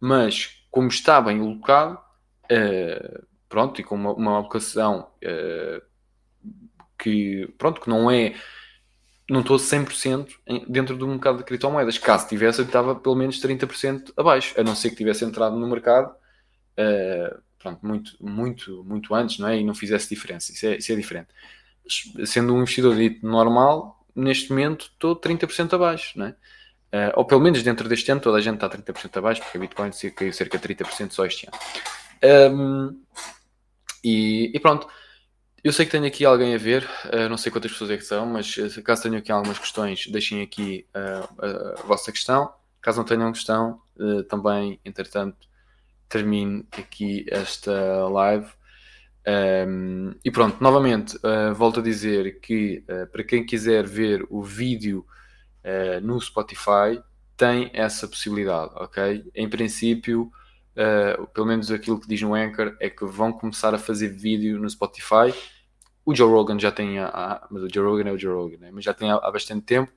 mas 0.00 0.64
como 0.72 0.88
está 0.88 1.20
bem 1.20 1.38
alocado, 1.38 2.00
uh, 2.50 3.26
pronto, 3.48 3.80
e 3.80 3.84
com 3.84 3.94
uma, 3.94 4.12
uma 4.12 4.36
alocação 4.38 5.08
uh, 5.24 5.82
que, 6.98 7.46
pronto, 7.58 7.80
que 7.80 7.88
não 7.88 8.10
é, 8.10 8.34
não 9.32 9.40
estou 9.40 9.56
100% 9.56 10.28
dentro 10.68 10.94
do 10.94 11.08
mercado 11.08 11.38
de 11.38 11.44
criptomoedas. 11.44 11.96
Caso 11.96 12.28
tivesse, 12.28 12.60
eu 12.60 12.66
estava 12.66 12.94
pelo 12.94 13.14
menos 13.14 13.40
30% 13.40 14.12
abaixo, 14.14 14.54
a 14.60 14.62
não 14.62 14.76
ser 14.76 14.90
que 14.90 14.96
tivesse 14.96 15.24
entrado 15.24 15.56
no 15.56 15.66
mercado, 15.66 16.14
uh, 16.78 17.40
pronto, 17.58 17.84
muito, 17.84 18.12
muito, 18.20 18.84
muito 18.84 19.14
antes, 19.14 19.38
não 19.38 19.48
é? 19.48 19.58
E 19.58 19.64
não 19.64 19.74
fizesse 19.74 20.10
diferença, 20.10 20.52
isso 20.52 20.66
é, 20.66 20.76
isso 20.76 20.92
é 20.92 20.96
diferente. 20.96 21.28
Mas, 21.82 22.30
sendo 22.30 22.54
um 22.54 22.58
investidor 22.58 22.94
dito 22.94 23.26
normal, 23.26 24.04
neste 24.14 24.50
momento 24.50 24.90
estou 24.92 25.18
30% 25.18 25.72
abaixo, 25.72 26.18
não 26.18 26.26
é? 26.26 26.36
Uh, 26.92 27.12
ou 27.16 27.24
pelo 27.24 27.40
menos 27.40 27.62
dentro 27.62 27.88
deste 27.88 28.12
ano 28.12 28.20
toda 28.20 28.36
a 28.36 28.40
gente 28.42 28.62
está 28.62 28.68
30% 28.68 29.16
abaixo, 29.16 29.40
porque 29.40 29.56
a 29.56 29.60
Bitcoin 29.62 29.90
caiu 30.14 30.32
cerca 30.34 30.58
de 30.58 30.74
30% 30.74 31.10
só 31.10 31.24
este 31.24 31.48
ano. 31.48 32.54
Um, 32.54 33.02
e, 34.04 34.52
e, 34.54 34.60
pronto, 34.60 34.86
eu 35.64 35.72
sei 35.72 35.86
que 35.86 35.92
tenho 35.92 36.06
aqui 36.06 36.24
alguém 36.24 36.54
a 36.54 36.58
ver, 36.58 36.88
uh, 37.04 37.28
não 37.28 37.36
sei 37.36 37.52
quantas 37.52 37.70
pessoas 37.70 37.90
é 37.90 37.96
que 37.96 38.04
são, 38.04 38.26
mas 38.26 38.56
uh, 38.56 38.82
caso 38.82 39.02
tenham 39.02 39.18
aqui 39.18 39.30
algumas 39.30 39.58
questões, 39.58 40.06
deixem 40.08 40.42
aqui 40.42 40.86
uh, 40.94 41.78
a 41.78 41.82
vossa 41.82 42.10
questão. 42.10 42.52
Caso 42.80 42.98
não 42.98 43.04
tenham 43.04 43.32
questão, 43.32 43.80
também, 44.28 44.80
entretanto, 44.84 45.46
termine 46.08 46.66
aqui 46.72 47.24
esta 47.30 48.08
live. 48.08 48.48
Um, 49.68 50.16
e 50.24 50.32
pronto, 50.32 50.60
novamente, 50.60 51.16
volto 51.54 51.78
a 51.78 51.82
dizer 51.84 52.40
que 52.40 52.84
para 53.12 53.22
quem 53.22 53.46
quiser 53.46 53.86
ver 53.86 54.26
o 54.28 54.42
vídeo 54.42 55.06
no 56.02 56.20
Spotify, 56.20 57.00
tem 57.36 57.70
essa 57.72 58.08
possibilidade, 58.08 58.72
ok? 58.74 59.30
Em 59.32 59.48
princípio, 59.48 60.32
uh, 60.76 61.26
pelo 61.28 61.46
menos 61.46 61.70
aquilo 61.70 62.00
que 62.00 62.08
diz 62.08 62.20
no 62.22 62.34
Anchor, 62.34 62.76
é 62.80 62.88
que 62.90 63.04
vão 63.04 63.32
começar 63.32 63.74
a 63.74 63.78
fazer 63.78 64.08
vídeo 64.08 64.58
no 64.58 64.68
Spotify. 64.68 65.34
O 66.04 66.14
Joe 66.14 66.30
Rogan 66.30 66.58
já 66.58 66.72
tem, 66.72 66.98
há, 66.98 67.46
mas 67.50 67.62
o 67.62 67.68
Joe 67.72 67.84
Rogan 67.84 68.08
é 68.08 68.12
o 68.12 68.18
Joe 68.18 68.34
Rogan, 68.34 68.58
né? 68.58 68.70
mas 68.72 68.84
já 68.84 68.92
tem 68.92 69.10
há, 69.10 69.16
há 69.16 69.30
bastante 69.30 69.64
tempo. 69.64 69.92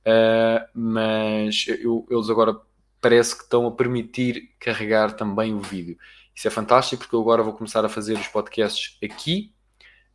Uh, 0.00 0.64
mas 0.74 1.66
eu, 1.68 2.06
eles 2.10 2.30
agora 2.30 2.56
parece 3.00 3.36
que 3.36 3.42
estão 3.42 3.66
a 3.66 3.70
permitir 3.70 4.50
carregar 4.58 5.12
também 5.12 5.54
o 5.54 5.60
vídeo. 5.60 5.96
Isso 6.34 6.48
é 6.48 6.50
fantástico 6.50 7.02
porque 7.02 7.14
eu 7.14 7.20
agora 7.20 7.42
vou 7.42 7.52
começar 7.52 7.84
a 7.84 7.88
fazer 7.88 8.14
os 8.14 8.28
podcasts 8.28 8.96
aqui, 9.02 9.52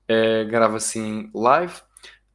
uh, 0.10 0.48
gravo 0.50 0.78
assim 0.78 1.30
live, 1.34 1.74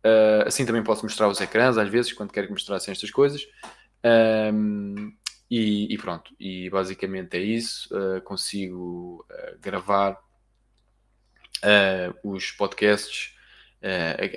uh, 0.05 0.47
assim 0.47 0.65
também 0.65 0.83
posso 0.83 1.05
mostrar 1.05 1.29
os 1.29 1.41
ecrãs 1.41 1.77
às 1.77 1.89
vezes, 1.89 2.13
quando 2.13 2.33
quero 2.33 2.47
que 2.47 2.53
mostrassem 2.53 2.93
estas 2.93 3.11
coisas. 3.11 3.43
Um, 4.53 5.13
e, 5.51 5.93
e, 5.93 5.99
pronto, 5.99 6.35
e 6.39 6.69
basicamente 6.69 7.37
é 7.37 7.41
isso. 7.41 7.89
Uh, 7.97 8.21
consigo 8.23 9.25
uh, 9.31 9.59
gravar 9.61 10.13
uh, 10.13 12.19
os 12.23 12.51
podcasts 12.53 13.37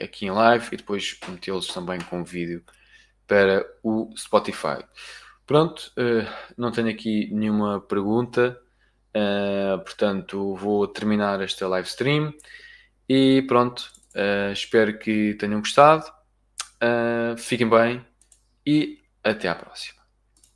aqui 0.03 0.27
em 0.27 0.31
live 0.31 0.67
e 0.71 0.77
depois 0.77 1.19
metê-los 1.27 1.65
também 1.65 1.99
com 1.99 2.23
vídeo 2.23 2.63
para 3.25 3.65
o 3.81 4.13
Spotify. 4.15 4.85
Pronto, 5.47 5.91
não 6.55 6.71
tenho 6.71 6.89
aqui 6.89 7.27
nenhuma 7.33 7.81
pergunta, 7.81 8.61
portanto 9.83 10.53
vou 10.53 10.87
terminar 10.87 11.41
esta 11.41 11.67
live 11.67 11.87
stream 11.87 12.31
e 13.09 13.41
pronto. 13.47 13.91
espero 14.53 14.99
que 14.99 15.33
tenham 15.39 15.59
gostado. 15.59 16.05
fiquem 17.35 17.67
bem 17.67 18.05
e 18.63 18.99
até 19.23 19.47
à 19.47 19.55
próxima. 19.55 20.00